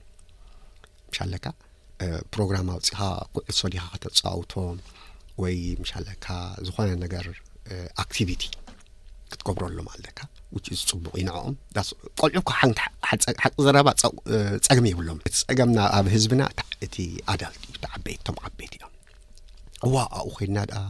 [1.34, 1.47] ለካ
[2.34, 2.99] ፕሮግራም ኣውፂኻ
[3.34, 4.78] ኩዕ ሰዲኻ ከተፃዋውቶም
[5.42, 6.26] ወይ ምሻለካ
[6.66, 7.26] ዝኮነ ነገር
[8.05, 8.42] ኣክቲቪቲ
[9.32, 10.18] ክትገብረሎም ኣለካ
[10.57, 11.55] ውጪ ዝፅቡቅ ይንዖኦም
[12.22, 12.51] ቆልዑካ
[13.24, 13.88] ሓቂ ዘረባ
[14.66, 16.42] ፀገም ይብሎም እቲ ፀገምና ኣብ ህዝብና
[16.86, 16.97] እቲ
[17.32, 18.92] ኣዳልት እዩ ዓበይት እቶም ዓበይት እዮም
[19.88, 20.82] እዋ ኣብኡ ኮይድና ኣ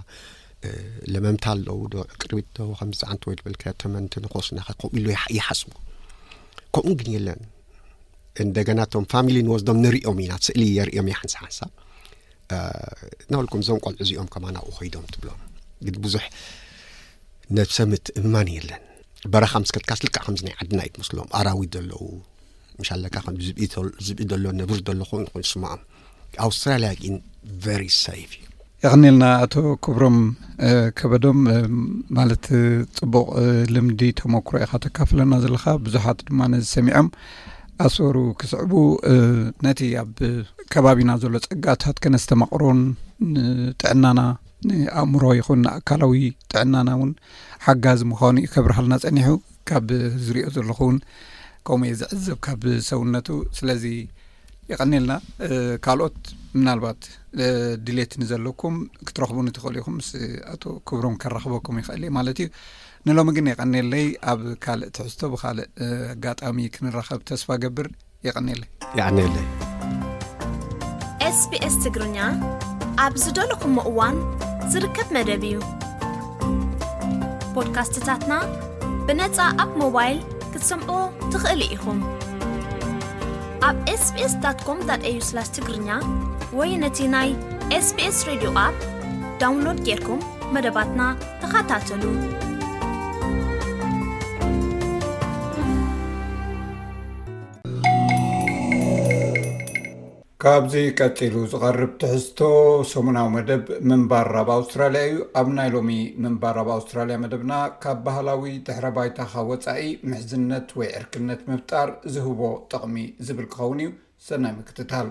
[1.13, 5.73] ለመምታ ኣለው ዶ ቅርቢት ዶ ከምዝዓንቲ ወይ ድብልካቶመንቲ ንኮሱናከ ከምኡ ኢሉ ይሓስቡ
[6.75, 7.41] ከምኡ ግን የለን
[8.45, 11.71] እንደገናቶም ፋሚሊ ንወስዶም ንሪኦም ኢዩና ስእሊ የርዮም እየ ሓንሳ ሓንሳብ
[13.33, 15.41] ናብልኩም እዞም ቆልዕ እዚኦም ከማ ናብኡ ከይዶም ትብሎም
[15.87, 16.25] ግ ብዙሕ
[17.57, 18.83] ነሰምት እማን የለን
[19.33, 22.01] በረኻም ስከትካስልካዕ ከምዚናይ ዓድና እዩ ትመስሎም ኣራዊት ዘለዉ
[22.81, 23.67] ምሻለካ ከምዝብኢ
[24.33, 25.81] ዘሎ ነብር ዘሎ ኮን ን ስማዖም
[26.47, 27.15] ኣውስትራልያ ግን
[27.67, 28.35] ቨ ሳ እዩ
[28.85, 30.17] ይክኒኤልና አቶ ክብሮም
[30.99, 31.39] ከበዶም
[32.19, 32.45] ማለት
[32.99, 33.29] ፅቡቅ
[33.75, 37.07] ልምዲ ተሞክሮ ኢ ካ ተካፍለና ዘለካ ብዙሓት ድማ ነዝሰሚዖም
[37.85, 38.73] ኣሰሩ ክስዕቡ
[39.65, 40.11] ነቲ ኣብ
[40.73, 42.81] ከባቢና ዘሎ ፀጋታት ከነስተማቅሮን
[43.35, 44.21] ንጥዕናና
[44.69, 46.15] ንኣእምሮዊ ይኹን ንኣካላዊ
[46.53, 47.11] ጥዕናና እውን
[47.67, 49.31] ሓጋዝ ምዃኑ ዩ ከብርሃልና ፀኒሑ
[49.71, 49.89] ካብ
[50.27, 50.99] ዝርኦ ዘለኹ እውን
[51.69, 53.85] ከምኡ እ ዝዕዘብ ካብ ሰውነቱ ስለዚ
[54.71, 55.13] ይቐኒልና
[55.85, 56.17] ካልኦት
[56.59, 57.03] ምናልባት
[57.87, 60.11] ድሌት ኒዘለኩም ክትረኽቡ ንትኽእሉ ይኹም ምስ
[60.55, 62.49] ኣቶ ክብሮም ከራኽበኩም ይኽእል እየ ማለት እዩ
[63.09, 65.67] ንሎሚ ግን የቐኒየለይ ኣብ ካልእ ትሕዝቶ ብካልእ
[66.13, 67.87] ኣጋጣሚ ክንራኸብ ተስፋ ገብር
[68.27, 69.47] ይቐኒለይ ይኒለይ
[71.41, 72.17] ስቢስ ትግርኛ
[73.05, 74.17] ኣብ ዝደለኹም እዋን
[74.73, 75.61] ዝርከብ መደብ እዩ
[77.55, 78.33] ፖድካስትታትና
[79.09, 80.19] ብነፃ ኣብ ሞባይል
[80.53, 80.91] ክትሰምዖ
[81.35, 82.01] ትኽእሊ ኢኹም
[83.71, 84.35] ኣብ ስቢስ
[84.67, 85.91] ኮም ዳዩላ ትግርኛ
[86.61, 87.31] ወይ ነቲ ናይ
[87.91, 88.75] ስቢስ ሬድዮ ኣር
[89.43, 90.23] ዳውንሎድ ጌይርኩም
[90.57, 91.01] መደባትና
[91.45, 92.03] ተኸታተሉ
[100.43, 102.41] ካብዚ ቀጢሉ ዝቐርብ ትሕዝቶ
[102.91, 105.91] ሰሙናዊ መደብ ምንባር ራብ ኣውስትራልያ እዩ ኣብ ናይ ሎሚ
[106.25, 112.41] ምንባር ራብ ኣውስትራልያ መደብና ካብ ባህላዊ ድሕረ ባይታኻ ወፃኢ ምሕዝነት ወይ ዕርክነት ምፍጣር ዝህቦ
[112.73, 112.97] ጥቕሚ
[113.29, 113.91] ዝብል ክኸውን እዩ
[114.29, 115.09] ሰናይ ምክትታል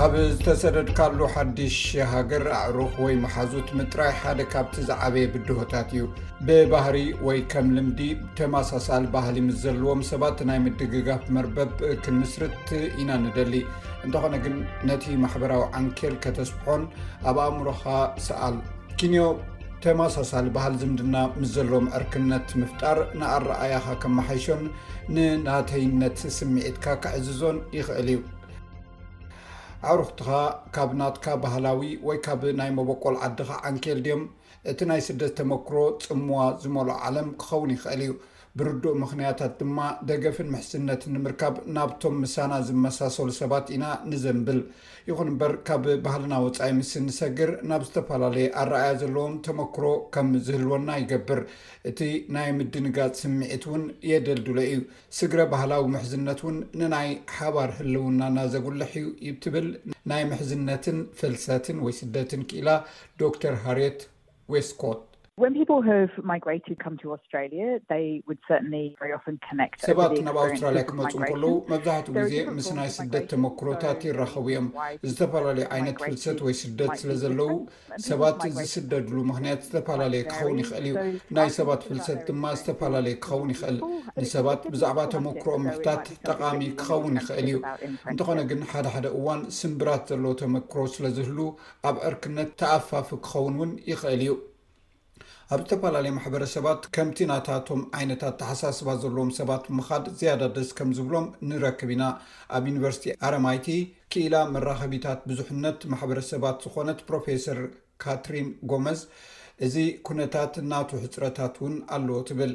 [0.00, 1.76] ኣብ ዝተሰደድካሉ ሓድሽ
[2.12, 6.02] ሃገር ኣዕሩኽ ወይ መሓዙት ምጥራይ ሓደ ካብቲ ዝዓበየ ብድሆታት እዩ
[6.46, 8.00] ብባህሪ ወይ ከም ልምዲ
[8.40, 11.72] ተማሳሳሊ ባህሊ ምስ ዘለዎም ሰባት ናይ ምድግጋፍ መርበብ
[12.02, 12.68] ክንምስርት
[13.02, 13.54] ኢና ንደሊ
[14.08, 14.56] እንተኾነ ግን
[14.90, 16.84] ነቲ ማሕበራዊ ዓንኬል ከተስፍሖን
[17.32, 17.82] ኣብ ኣእምሮኻ
[18.26, 18.58] ሰኣል
[19.00, 19.24] ኪንዮ
[19.86, 24.62] ተማሳሳሊ ባህሊ ዝምድና ምስ ዘለዎም ዕርክነት ምፍጣር ንኣረኣያኻ ከመሓይሾን
[25.16, 28.20] ንናተይነት ስምዒትካ ክዕዝዞን ይኽእል እዩ
[29.90, 30.28] ዕሩክትኻ
[30.74, 34.22] ካብ ናትካ ባህላዊ ወይ ካብ ናይ መቦቆል ዓድኻ ዓንኬል ድዮም
[34.70, 38.12] እቲ ናይ ስደት ተመክሮ ፅምዋ ዝመሉ ዓለም ክኸውን ይኽእል እዩ
[38.58, 39.78] ብርድእ ምክንያታት ድማ
[40.08, 44.60] ደገፍን ምሕዝነት ንምርካብ ናብቶም ምሳና ዝመሳሰሉ ሰባት ኢና ንዘንብል
[45.08, 49.84] ይኹን እምበር ካብ ባህልና ወፃኢ ምስ ንሰግር ናብ ዝተፈላለየ ኣረኣያ ዘለዎም ተመክሮ
[50.14, 51.40] ከም ዝህልወና ይገብር
[51.90, 52.00] እቲ
[52.36, 54.78] ናይ ምድንጋፅ ስምዒት እውን የደልድለ እዩ
[55.18, 59.68] ስግረ ባህላዊ ምሕዝነት እውን ንናይ ሓባር ህልውናእናዘጉልሕ እዩ ይትብል
[60.12, 62.68] ናይ ምሕዝነትን ፍልሰትን ወይ ስደትን ክኢላ
[63.24, 64.00] ዶክተር ሃርት
[64.54, 65.00] ወስኮት
[69.86, 74.68] ሰባት ናብ ኣውስትራልያ ክመፁ ከለዉ መብዛሕትኡ ግዜ ምስ ናይ ስደት ተመክሮታት ይራኸቡ እዮም
[75.10, 77.50] ዝተፈላለዩ ዓይነት ፍልሰት ወይ ስደት ስለ ዘለው
[78.06, 80.94] ሰባት ዝስደድሉ ምክንያት ዝተፈላለየ ክኸውን ይኽእል እዩ
[81.40, 83.78] ናይ ሰባት ፍልሰት ድማ ዝተፈላለየ ክኸውን ይኽእል
[84.22, 87.58] ንሰባት ብዛዕባ ተመክሮኦ ምፍታት ጠቃሚ ክኸውን ይኽእል እዩ
[88.12, 91.38] እንተኾነ ግን ሓደሓደ እዋን ስምብራት ዘለዎ ተመክሮ ስለዝህሉ
[91.90, 94.32] ኣብ ዕርክነት ተኣፋፍ ክኸውን ውን ይኽእል እዩ
[95.54, 102.04] ኣብ ዝተፈላለዩ ማሕበረሰባት ከምቲ እናታቶም ዓይነታት ተሓሳስባ ዘለዎም ሰባት ምኻድ ዝያዳደስ ከም ዝብሎም ንረክብ ኢና
[102.56, 103.68] ኣብ ዩኒቨርሲቲ ኣረማይቲ
[104.14, 107.60] ክኢላ መራኸቢታት ብዙሕነት ማሕበረሰባት ዝኾነት ፕሮፌሰር
[108.04, 109.02] ካትሪን ጎመዝ
[109.66, 109.76] እዚ
[110.08, 112.54] ኩነታት እናቱ ሕፅረታት እውን ኣለዎ ትብል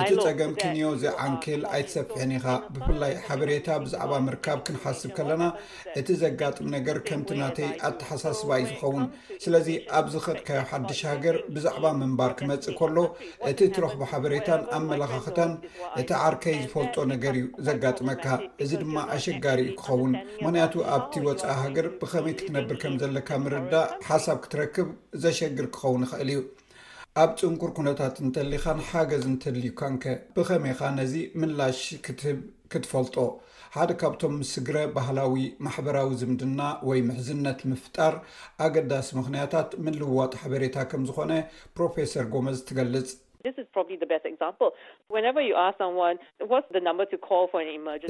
[0.00, 5.44] እቲ ፀገም ክንዮ እዚ ዓንክል ኣይትሰፍሐን ኢኻ ብፍላይ ሓበሬታ ብዛዕባ ምርካብ ክንሓስብ ከለና
[6.00, 9.04] እቲ ዘጋጥም ነገር ከምቲ ናተይ ኣተሓሳስባ እዩ ዝኸውን
[9.44, 9.68] ስለዚ
[10.00, 12.96] ኣብዚ ኽእጥካዮ ሓዱሽ ሃገር ብዛዕባ ምንባር ክመፅእ ከሎ
[13.50, 15.54] እቲ እትረኽቦ ሓበሬታን ኣመላካኽታን
[16.02, 18.24] እቲ ዓርከይ ዝፈልጦ ነገር እዩ ዘጋጥመካ
[18.64, 20.12] እዚ ድማ ኣሸጋሪ እዩ ክኸውን
[20.44, 24.88] ምክንያቱ ኣብቲ ወፃኢ ሃገር ብከመይ ክትነብር ከም ዘለካ ምርዳእ ሓሳብ ክትረክብ
[25.24, 26.40] ዘሸግር ክኸውን ይኽእል እዩ
[27.20, 30.04] ኣብ ጽንቁር ኩነታት እንተሊኻን ሓገዝ እንተልዩካንከ
[30.34, 32.38] ብኸመኢኻ ነዚ ምላሺ ክትህብ
[32.72, 33.16] ክትፈልጦ
[33.76, 36.60] ሓደ ካብቶም ምስግረ ባህላዊ ማሕበራዊ ዝምድና
[36.90, 38.14] ወይ ምሕዝነት ምፍጣር
[38.66, 41.32] ኣገዳሲ ምኽንያታት ምንልውዋጥ ሓበሬታ ከም ዝኾነ
[41.78, 43.10] ፕሮፌሰር ጎመዝ ትገልጽ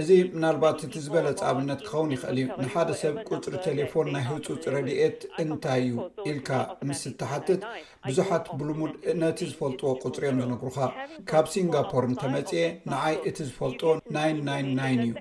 [0.01, 5.19] እዚ ምናልባት እቲ ዝበለጽ ኣብነት ክኸውን ይኽእል እዩ ንሓደ ሰብ ቁፅሪ ቴሌፎን ናይ ህፁፅ ረድኤት
[5.43, 5.95] እንታይ እዩ
[6.31, 6.51] ኢልካ
[6.89, 7.63] ምስ ተሓትት
[8.09, 10.79] ብዙሓት ብልሙድ ነቲ ዝፈልጥዎ ቁፅሪ እዮም ዝነግሩኻ
[11.33, 12.59] ካብ ሲንጋፖር እንተመጽአ
[12.93, 15.13] ንዓይ እቲ ዝፈልጥዎ ናን 9 9ን እዩ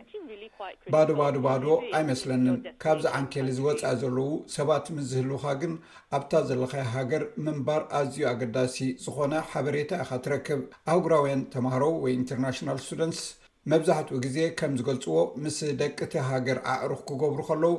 [0.94, 1.64] ባዶ ባዶ ባዶ
[1.98, 5.74] ኣይመስለንን ካብዚ ዓንከሊ ዝወፃእ ዘለው ሰባት ምስዝህልካ ግን
[6.18, 10.62] ኣብታ ዘለካይ ሃገር ምንባር ኣዝዩ ኣገዳሲ ዝኾነ ሓበሬታ ኢካ ትረክብ
[10.92, 13.24] ኣህጉራውያን ተማሃሮ ወይ ኢንተርናሽናል ስቱደንትስ
[13.72, 17.74] መብዛሕትኡ ግዜ ከም ዝገልፅዎ ምስ ደቂቲ ሃገር ዓቅሩ ክገብሩ ከለዉ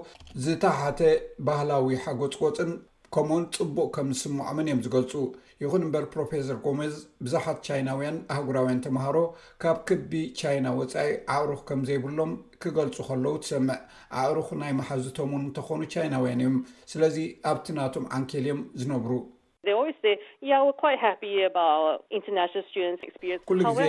[0.44, 1.00] ዝተሓተ
[1.46, 2.70] ባህላዊ ሓጎፅቆፅን
[3.14, 5.12] ከምኡ ውን ፅቡቅ ከም ዝስምዖምን እዮም ዝገልፁ
[5.62, 6.92] ይኹን እምበር ፕሮፌሰር ጎሜዝ
[7.24, 9.16] ብዙሓት ቻይናውያን ኣህጉራውያን ተምሃሮ
[9.62, 12.30] ካብ ክቢ ቻይና ወፃኢ ዓዕሩኽ ከም ዘይብሎም
[12.64, 13.78] ክገልፁ ከለዉ ትሰምዕ
[14.26, 16.58] ዓዕሩኽ ናይ ማሓዙቶም ን እንተኾኑ ቻይናውያን እዮም
[16.94, 17.18] ስለዚ
[17.52, 19.10] ኣብቲ ናቶም ዓንኬል እዮም ዝነብሩ
[23.48, 23.88] ኩሉ ግዜ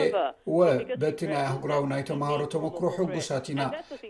[0.57, 0.61] ወ
[1.01, 3.61] በቲ ናይ ኣህጉራዊ ናይ ተማሃሮ ተመክሮ ሕጉሳት ኢና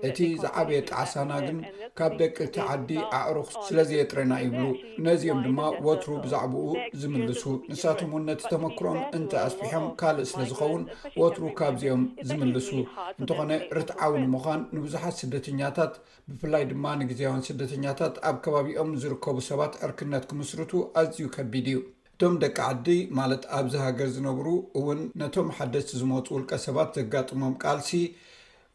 [0.07, 1.57] እቲ ዝዓበየ ጣዓሳና ግን
[1.99, 4.63] ካብ ደቂ ተዓዲ ኣዕሩኽ ስለዘየጥረና ይብሉ
[5.07, 6.65] ነዚኦም ድማ ወትሩ ብዛዕባኡ
[7.01, 7.43] ዝምልሱ
[7.73, 10.83] ንሳትም እውን ነቲ ተመክሮም እንተ ኣስፊሖም ካልእ ስለዝኸውን
[11.23, 12.71] ወትሩ ካብዚኦም ዝምልሱ
[13.19, 15.93] እንተኾነ ርትዓዊን ምኳን ንብዙሓት ስደተኛታት
[16.31, 21.77] ብፍላይ ድማ ንግዜውን ስደተኛታት ኣብ ከባቢኦም ዝርከቡ ሰባት እርክነት ክምስርቱ ኣዝዩ ከዩ ዩ
[22.13, 22.87] እቶም ደቂ ዓዲ
[23.19, 24.47] ማለት ኣብዚ ሃገር ዝነብሩ
[24.79, 27.89] እውን ነቶም ሓደስቲ ዝመፁ ውልቀ ሰባት ዘጋጥሞም ቃልሲ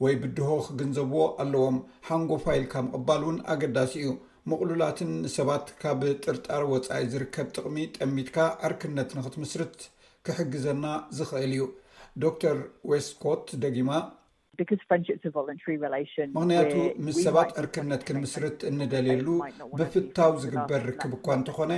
[0.04, 1.76] ወይ ብድሆ ክግንዘብዎ ኣለዎም
[2.08, 4.10] ሃንጎ ፋይልካ ምቕባል እውን ኣገዳሲ እዩ
[4.50, 8.36] ምቕሉላትን ንሰባት ካብ ጥርጣር ወፃኢ ዝርከብ ጥቕሚ ጠሚትካ
[8.68, 9.78] ዕርክነት ንክትምስርት
[10.28, 10.84] ክሕግዘና
[11.18, 11.64] ዝኽእል እዩ
[12.24, 12.58] ዶተር
[12.90, 13.90] ወስኮት ደጊማ
[16.36, 16.72] ምክንያቱ
[17.06, 19.26] ምስ ሰባት ዕርክነት ክንምስርት እንደልየሉ
[19.78, 21.72] ብፍታው ዝግበር ርክብ እኳ እንተኾነ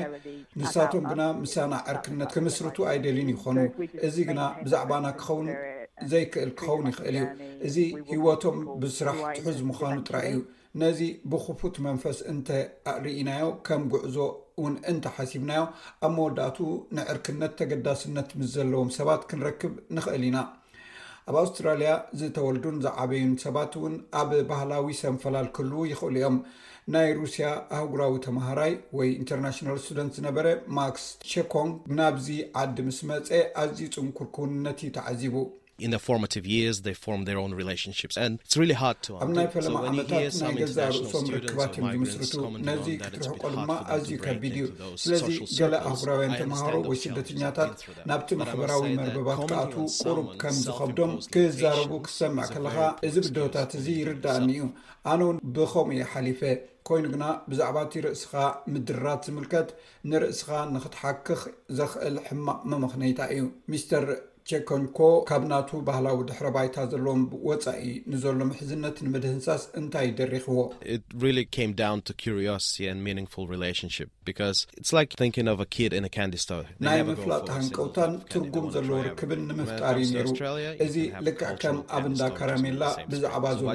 [0.60, 3.58] ንሳቶም ግና ምሳና ዕርክነት ክምስርቱ ኣይደልዩን ይኾኑ
[4.08, 5.48] እዚ ግና ብዛዕባና ክኸውን
[6.10, 7.24] ዘይክእል ክኸውን ይኽእል እዩ
[7.66, 7.76] እዚ
[8.12, 10.38] ሂወቶም ብስራሕ ትሑዝ ምዃኑ ጥራይ እዩ
[10.82, 10.98] ነዚ
[11.30, 12.48] ብክፉት መንፈስ እንተ
[12.92, 14.16] ኣርኢናዮ ከም ጉዕዞ
[14.60, 15.62] እውን እንተ ሓሲብናዮ
[16.06, 20.38] ኣብ መወዳእቱኡ ንዕርክነት ተገዳስነት ምስ ዘለዎም ሰባት ክንረክብ ንክእል ኢና
[21.28, 26.36] ኣብ ኣውስትራልያ ዝተወልዱን ዝዓበዩን ሰባት እውን ኣብ ባህላዊ ሰንፈላል ክህልው ይኽእሉ እዮም
[26.94, 27.46] ናይ ሩስያ
[27.78, 30.46] ኣህጉራዊ ተምሃራይ ወይ ኢንተርናሽናል ስቱደንት ዝነበረ
[30.78, 32.28] ማክስ ሸኮን ናብዚ
[32.62, 33.28] ዓዲ ምስ መፀ
[33.64, 35.34] ኣዝዩ ፅንኩር ኩውንነት ተዓዚቡ
[35.78, 36.22] ኣብ
[39.38, 42.32] ናይ ፈለማ ዓመታት ናይ ገዛእ ርእሶም ርክባት እዮምይምስርቱ
[42.68, 44.64] ነዚ ክርሕቆ ድማ ኣዝዩ ከቢድ እዩ
[45.02, 45.22] ስለዚ
[45.58, 47.78] ገለ ኣኽብራውያን ተምሃሩ ወይ ስደተኛታት
[48.10, 49.72] ናብቲ ማሕበራዊ መርበባት ከኣኡ
[50.02, 54.64] ቁሩብከምዝከብዶም ክዛረቡ ክሰምዕ ከለካ እዚ ብደወታት እዚ ይርዳእኒ እዩ
[55.12, 56.40] ኣነ እውን ብከምኡ የሓሊፈ
[56.90, 58.32] ኮይኑ ግና ብዛዕባ እቲ ርእስኻ
[58.72, 59.70] ምድራት ዝምልከት
[60.10, 61.40] ንርእስኻ ንክትሓክኽ
[61.78, 64.06] ዘኽእል ሕማቅ መምክነይታ እዩስር
[64.50, 67.80] ቸኮንኮ ካብ ናቱ ባህላዊ ድሕረ ባይታ ዘለዎም ወፃኢ
[68.12, 70.60] ንዘሎ ምሕዝነት ንምድህንሳስ እንታይ ይደሪኽዎ
[71.22, 71.44] ዲ
[76.86, 80.28] ናይ ምፍላጥ ሃንቀውታን ትርጉም ዘለዎ ርክብን ንምፍጣር እዩ ነይሩ
[80.86, 80.96] እዚ
[81.28, 82.82] ልክዕ ከም ኣብ እንዳ ካራሜላ
[83.12, 83.70] ብዛዕባ ዘሎ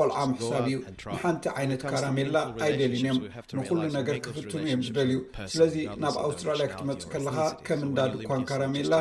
[0.00, 2.36] ቆልዓ ምሕሳብ እዩንሓንቲ ዓይነት ካራሜላ
[2.68, 5.18] ኣይደልን እዮምንኩሉ ነገር ክፍትሙ እዮም ዝበልዩ
[5.54, 5.74] ስለዚ
[6.04, 8.94] ናብ ኣውስትራልያ ክትመፅእ ከለካ ከም እንዳ ድኳን ካራሜላ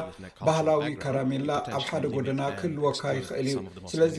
[0.49, 3.55] ባህላዊ ከራሜላ ኣብ ሓደ ጎደና ክህልወካ ይኽእል እዩ
[3.91, 4.15] ስለዚ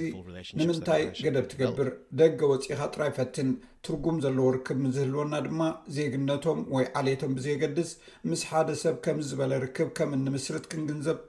[0.58, 1.88] ንምንታይ ገደብ ትገብር
[2.20, 3.50] ደገ ወፂኢኻ ጥራይ ፈትን
[3.86, 5.60] ትርጉም ዘለዎ ርክብ ንዝህልወና ድማ
[5.96, 7.90] ዘየግነቶም ወይ ዓሌቶም ብዘየገድስ
[8.30, 11.20] ምስ ሓደ ሰብ ከምዝበለ ርክብ ከም እንምስርት ክንግንዘብ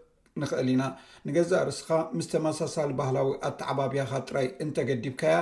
[0.42, 0.84] ንኽእል ኢና
[1.28, 5.38] ንገዛ ርእስኻ ምስ ተመሳሳሊ ባህላዊ ኣተዓባብያኻ ጥራይ እንተገዲብካያ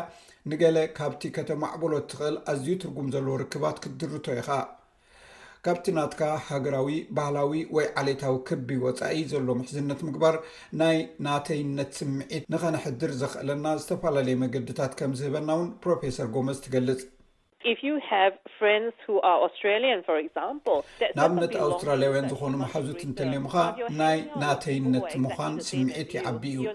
[0.51, 4.49] ንገለ ካብቲ ከተማ ኣዕበሎት ትኽእል ኣዝዩ ትርጉም ዘለዎ ርክባት ክትድርቶ ኢኻ
[5.65, 6.87] ካብቲ ናትካ ሃገራዊ
[7.17, 10.35] ባህላዊ ወይ ዓሌታዊ ክቢ ወፃኢ ዘሎ ምሕዝነት ምግባር
[10.79, 17.01] ናይ ናተይነት ስምዒት ንኸነሕድር ዘኽእለና ዝተፈላለየ መገድታት ከም ዝህበና እውን ፕሮፌሰር ጎመዝ ትገልጽ
[21.17, 23.55] ናብ መጢ ኣውስትራልያውያን ዝኾኑ መሓዙት እንተለዮምካ
[23.99, 26.65] ናይ ናተይነት ምኳን ስምዒት ይዓቢ እዩ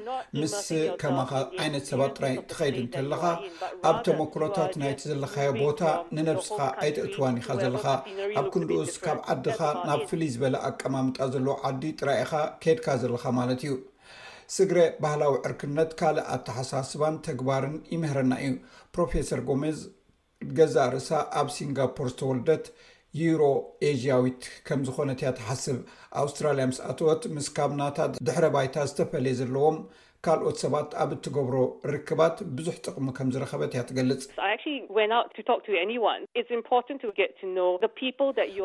[0.41, 0.55] ምስ
[1.03, 1.32] ከማካ
[1.64, 3.24] ዓይነት ሰባት ጥራይ ትኸይድ እንተለካ
[3.91, 5.82] ኣብ ተመክሮታት ናይቲ ዘለካዮ ቦታ
[6.18, 7.86] ንነብስካ ኣይተእትዋን ኢካ ዘለካ
[8.41, 9.61] ኣብ ክንድኡስ ካብ ዓድካ
[9.91, 12.32] ናብ ፍልይ ዝበለ ኣቀማምጣ ዘለ ዓዲ ጥራኢካ
[12.64, 13.74] ከይድካ ዘለካ ማለት እዩ
[14.57, 18.53] ስግረ ባህላዊ ዕርክነት ካልእ ኣተሓሳስባን ተግባርን ይምህረና እዩ
[18.97, 19.80] ፕሮፌሰር ጎሜዝ
[20.57, 22.64] ገዛ ርእሳ ኣብ ሲንጋፖር ዝተወልደት
[23.20, 23.43] ዩሮ
[23.91, 25.78] ኤዥያዊት ከም ዝኾነት ያ ተሓስብ
[26.22, 29.76] ኣውስትራልያ ምስኣተወት ምስ ካብ ናታ ድሕረ ባይታ ዝተፈለየ ዘለዎም
[30.27, 31.57] ካልኦት ሰባት ኣብ እትገብሮ
[31.95, 34.23] ርክባት ብዙሕ ጥቕሚ ከምዝረኸበት እያ ትገልጽ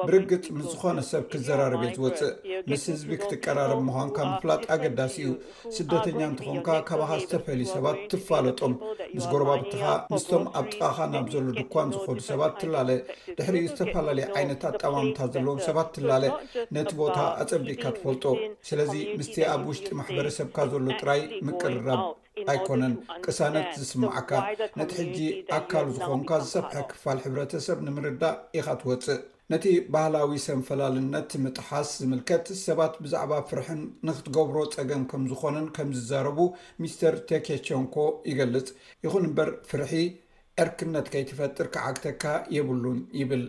[0.10, 2.32] ብርግፅ ምስዝኾነ ሰብ ክዘራርብ ዝወፅእ
[2.72, 5.30] ምስ ህዝቢ ክትቀራረብ ምኳንካ ምፍላጥ ኣገዳሲ እዩ
[5.78, 8.74] ስደተኛ እንትኾንካ ካባካ ዝተፈለዩ ሰባት ትፋለጦም
[9.18, 9.84] ም ጎርባብትኻ
[10.16, 12.90] ምስቶም ኣብ ጥቃኻ ናብ ዘሎ ድኳን ዝኸዱ ሰባት ትላለ
[13.38, 16.26] ድሕሪ ዝተፈላለዩ ዓይነትትጣማምታ ዘለዎም ሰባት ትላለ
[16.78, 18.26] ነቲ ቦታ ኣፀቢካ ትፈልጦ
[18.72, 22.00] ስለዚ ምስቲ ኣብ ውሽጢ ማሕበረሰብካ ዘሎ ጥራይ ምቅርረም
[22.54, 22.94] ኣይኮነን
[23.26, 24.32] ቅሳነት ዝስማዐካ
[24.80, 25.20] ነቲ ሕጂ
[25.58, 29.20] ኣካል ዝኮንካ ዝሰብሐ ክፋል ሕብረተሰብ ንምርዳእ ኢካ ትወፅእ
[29.54, 36.40] ነቲ ባህላዊ ሰንፈላለነት ምጥሓስ ዝምልከት ሰባት ብዛዕባ ፍርሕን ንክትገብሮ ፀገም ከም ዝኮነን ከምዝዘረቡ
[36.84, 37.96] ሚስተር ተኬቸንኮ
[38.32, 38.68] ይገልፅ
[39.06, 39.92] ይኹን እምበር ፍርሒ
[40.64, 42.24] ዕርክነት ከይትፈጥር ክዓግተካ
[42.56, 43.44] የብሉን ይብል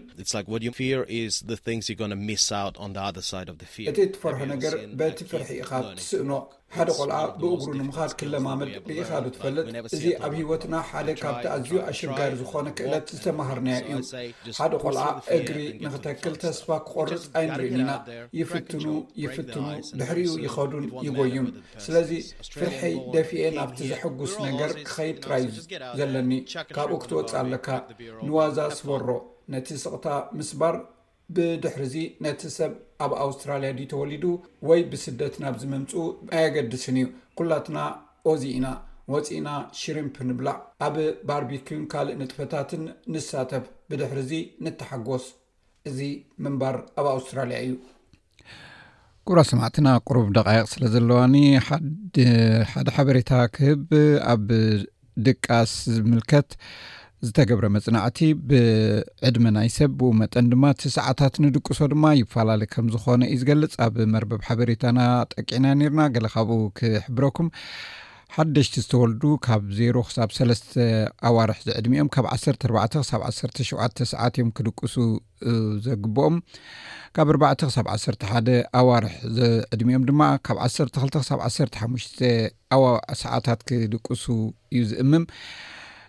[3.92, 6.30] እቲ ትፈርሑ ነገር በቲ ፍርሒ ኢካ ትስእኖ
[6.76, 9.64] ሓደ ቆልዓ ብእግሩ ንምኻድ ክለማመድ ርኢኻ ብትፈልጥ
[9.96, 13.96] እዚ ኣብ ሂወትና ሓደ ካብቲ ኣዝዩ ኣሸጋሪ ዝኾነ ክእለት ዝተማሃርና እዩ
[14.60, 15.04] ሓደ ቆልዓ
[15.36, 17.92] እግሪ ንኽተክል ተስፋ ክቆርፅ ኣይንርኢኒና
[18.40, 18.84] ይፍትኑ
[19.24, 19.62] ይፍትኑ
[20.00, 21.46] ብሕርኡ ይኸዱን ይጎዩም
[21.84, 22.10] ስለዚ
[22.58, 25.46] ፍርሒይ ደፊኤ ናብቲ ዘሐጉስ ነገር ክኸይድ ጥራዩ
[26.00, 26.32] ዘለኒ
[26.76, 27.68] ካብኡ ክትወፅ ኣለካ
[28.26, 29.06] ንዋዛ ስበሮ
[29.54, 30.06] ነቲ ስቕታ
[30.40, 30.74] ምስባር
[31.34, 32.72] ብድሕር ዚ ነቲ ሰብ
[33.04, 34.24] ኣብ ኣውስትራልያ ድ ተወሊዱ
[34.68, 35.90] ወይ ብስደትናብ ዝምምፁ
[36.40, 37.06] ኣየገድስን እዩ
[37.40, 37.78] ኩላትና
[38.32, 38.66] ኦዚ ኢና
[39.12, 39.48] ወፂእና
[39.78, 40.94] ሽሪምፕ ንብላእ ኣብ
[41.28, 45.24] ባርቢክን ካልእ ንጥፈታትን ንሳተፍ ብድሕር ዚ ንተሓጎስ
[45.90, 45.98] እዚ
[46.44, 47.74] ምንባር ኣብ ኣውስትራልያ እዩ
[49.28, 51.36] ጉራ ሰማዕትና ቁሩብ ደቃይቕ ስለ ዘለዋኒ
[52.70, 53.84] ሓደ ሓበሬታ ክህብ
[54.32, 54.44] ኣብ
[55.28, 56.48] ድቃስ ዝምልከት
[57.26, 63.22] ዝተገብረ መፅናዕቲ ብዕድሚ ናይ ሰብ ብኡ መጠን ድማ እቲ ሰዓታት ንድቅሶ ድማ ይፈላለዩ ከም ዝኾነ
[63.34, 64.98] እዩ ዝገልፅ ኣብ መርበብ ሓበሬታና
[65.34, 67.48] ጠቅዕና ነርና ገለ ካብኡ ክሕብረኩም
[68.36, 70.72] ሓደሽቲ ዝተወልዱ ካብ ዜሮ ክሳብ ሰለስተ
[71.28, 73.34] ኣዋርሒ ዝዕድሚኦም ካብ 1ሰ ባዕ ሳብ ዓሰ
[73.68, 74.94] ሸውተ ሰዓት እዮም ክድቅሱ
[75.84, 76.34] ዘግብኦም
[77.16, 78.48] ካብ ርባዕተ ክሳብ ዓሰተ ሓደ
[78.80, 81.50] ኣዋርሒ ዝዕድሚኦም ድማ ካብ 1ሰ 2ልተ ሳብ ዓ
[81.82, 82.04] ሓሙሽ
[83.22, 84.24] ሰዓታት ክድቅሱ
[84.74, 85.24] እዩ ዝእምም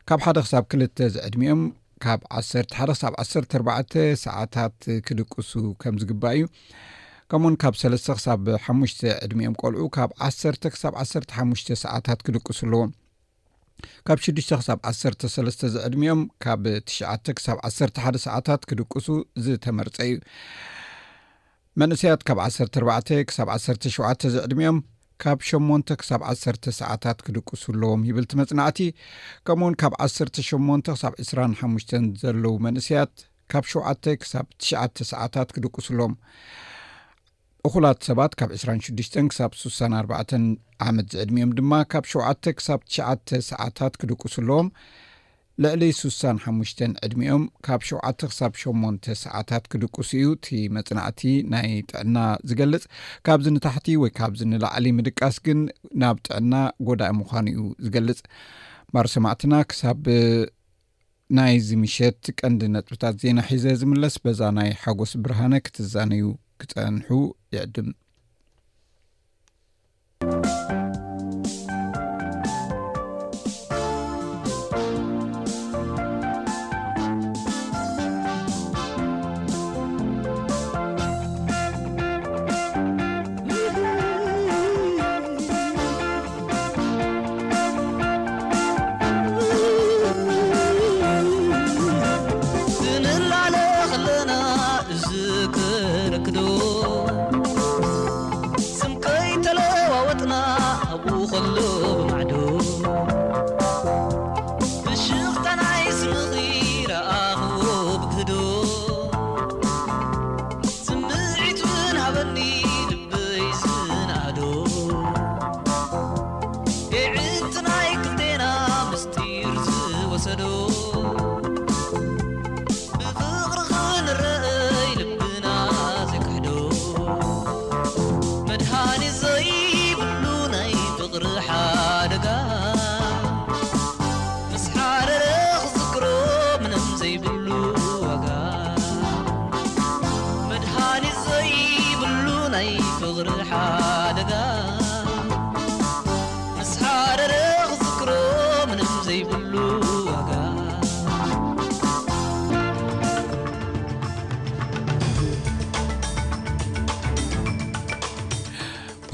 [0.09, 1.61] ካብ ሓደ ክሳብ ክልተ ዝዕድሚኦም
[2.03, 3.77] ካብ ዓሰ ሓደ ክሳብ ዓሰ ኣርባዕ
[4.23, 4.75] ሰዓታት
[5.07, 5.51] ክድቅሱ
[5.81, 6.43] ከም ዝግባእ እዩ
[7.31, 12.91] ከምኡውን ካብ ሰለስተ ክሳብ ሓሙሽተ ዕድሚኦም ቆልዑ ካብ ዓሰርተ ክሳብ ዓሰ ሓሙሽተ ሰዓታት ክድቅሱ ኣለዎም
[14.07, 15.03] ካብ ሽዱሽተ ክሳብ ዓሰ
[15.35, 19.07] ሰለስተ ዝዕድሚኦም ካብ ትሽዓተ ክሳብ ዓሰ ሓደ ሰዓታት ክድቅሱ
[19.45, 20.17] ዝተመርፀ እዩ
[21.81, 23.01] መንእሰያት ካብ 1ሰ ባዕ
[23.31, 24.77] ክሳብ ዓሰር ሸውተ ዝዕድሚኦም
[25.23, 28.79] ካብ ሸሞንተ ክሳብ 1ሰርተ ሰዓታት ክድቅሱለዎም ይብል እቲ መፅናዕቲ
[29.47, 31.91] ከምኡውን ካብ 1ሰ 8ን ክሳብ 2ስራሓሙሽተ
[32.21, 33.13] ዘለዉ መንእስያት
[33.53, 36.13] ካብ ሸዓተ ክሳብ ትሽዓተ ሰዓታት ክድቅስለዎም
[37.67, 40.15] እኩላት ሰባት ካብ 26ዱሽ ክሳብ 6ሳ4
[40.89, 44.67] ዓመት ዝዕድምኦም ድማ ካብ ሸዓተ ክሳብ ትሽዓተ ሰዓታት ክድቅሱለዎም
[45.63, 50.47] ልዕሊ ስሳ ሓሙሽተን ዕድሚኦም ካብ ሸውዓተ ክሳብ ሸሞን ሰዓታት ክድቅስ እዩ እቲ
[50.77, 51.21] መፅናዕቲ
[51.53, 52.17] ናይ ጥዕና
[52.49, 52.83] ዝገልፅ
[53.27, 55.61] ካብዚ ንታሕቲ ወይ ካብዚ ንላዕሊ ምድቃስ ግን
[56.03, 56.53] ናብ ጥዕና
[56.89, 58.19] ጎዳእ ምኳኑ እዩ ዝገልፅ
[58.97, 60.03] ማርሰማዕትና ክሳብ
[61.39, 66.23] ናይ ዝምሸት ቀንዲ ነጥብታት ዜና ሒዘ ዝምለስ በዛ ናይ ሓጎስ ብርሃነ ክትዘነዩ
[66.61, 67.07] ክፀንሑ
[67.55, 67.87] ይዕድም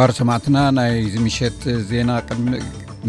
[0.02, 1.58] ባር ሰማዕትና ናይ ዝምሸት
[1.90, 2.12] ዜና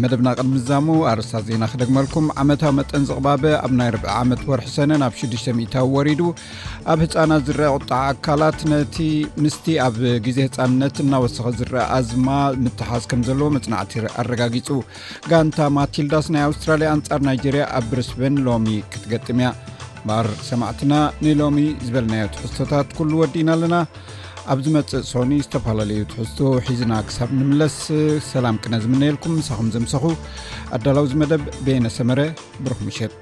[0.01, 4.91] መደብና ቅድሚ ዛሙ ኣርስታት ዜና ክደግመልኩም ዓመታዊ መጠን ዝቕባበ ኣብ ናይ ር ዓመት ወርሒ ሰነ
[5.03, 6.21] ናብ 600ታዊ ወሪዱ
[6.93, 8.97] ኣብ ህፃናት ዝርአ ቁጣ ኣካላት ነቲ
[9.45, 12.27] ምስቲ ኣብ ግዜ ህፃንነት እናወሰኪ ዝረአ ኣዝማ
[12.65, 14.69] ምትሓዝ ከም ዘለዎ መፅናዕቲ ኣረጋጊፁ
[15.33, 19.49] ጋንታ ማትልዳስ ናይ ኣውስትራልያ ኣንፃር ናይጀርያ ኣብ ብርስበን ሎሚ ክትገጥም ያ
[20.09, 20.93] ባር ሰማዕትና
[21.25, 23.75] ንሎሚ ዝበልናዮ ትሕዝቶታት ኩሉ ወዲና ኣለና
[24.51, 27.75] ኣብ ዝ መፅእ ሰኒ ዝተፈላለዩ ትሕዝቶ ሒዝና ክሳብ ንምለስ
[28.31, 30.05] ሰላም ቅነ ዝምነየልኩም ንሳኹም ዘምሰኹ
[30.77, 32.19] ኣዳላውዚ መደብ ቤነ ሰመረ
[32.65, 33.15] ብሩክ ምሸጥ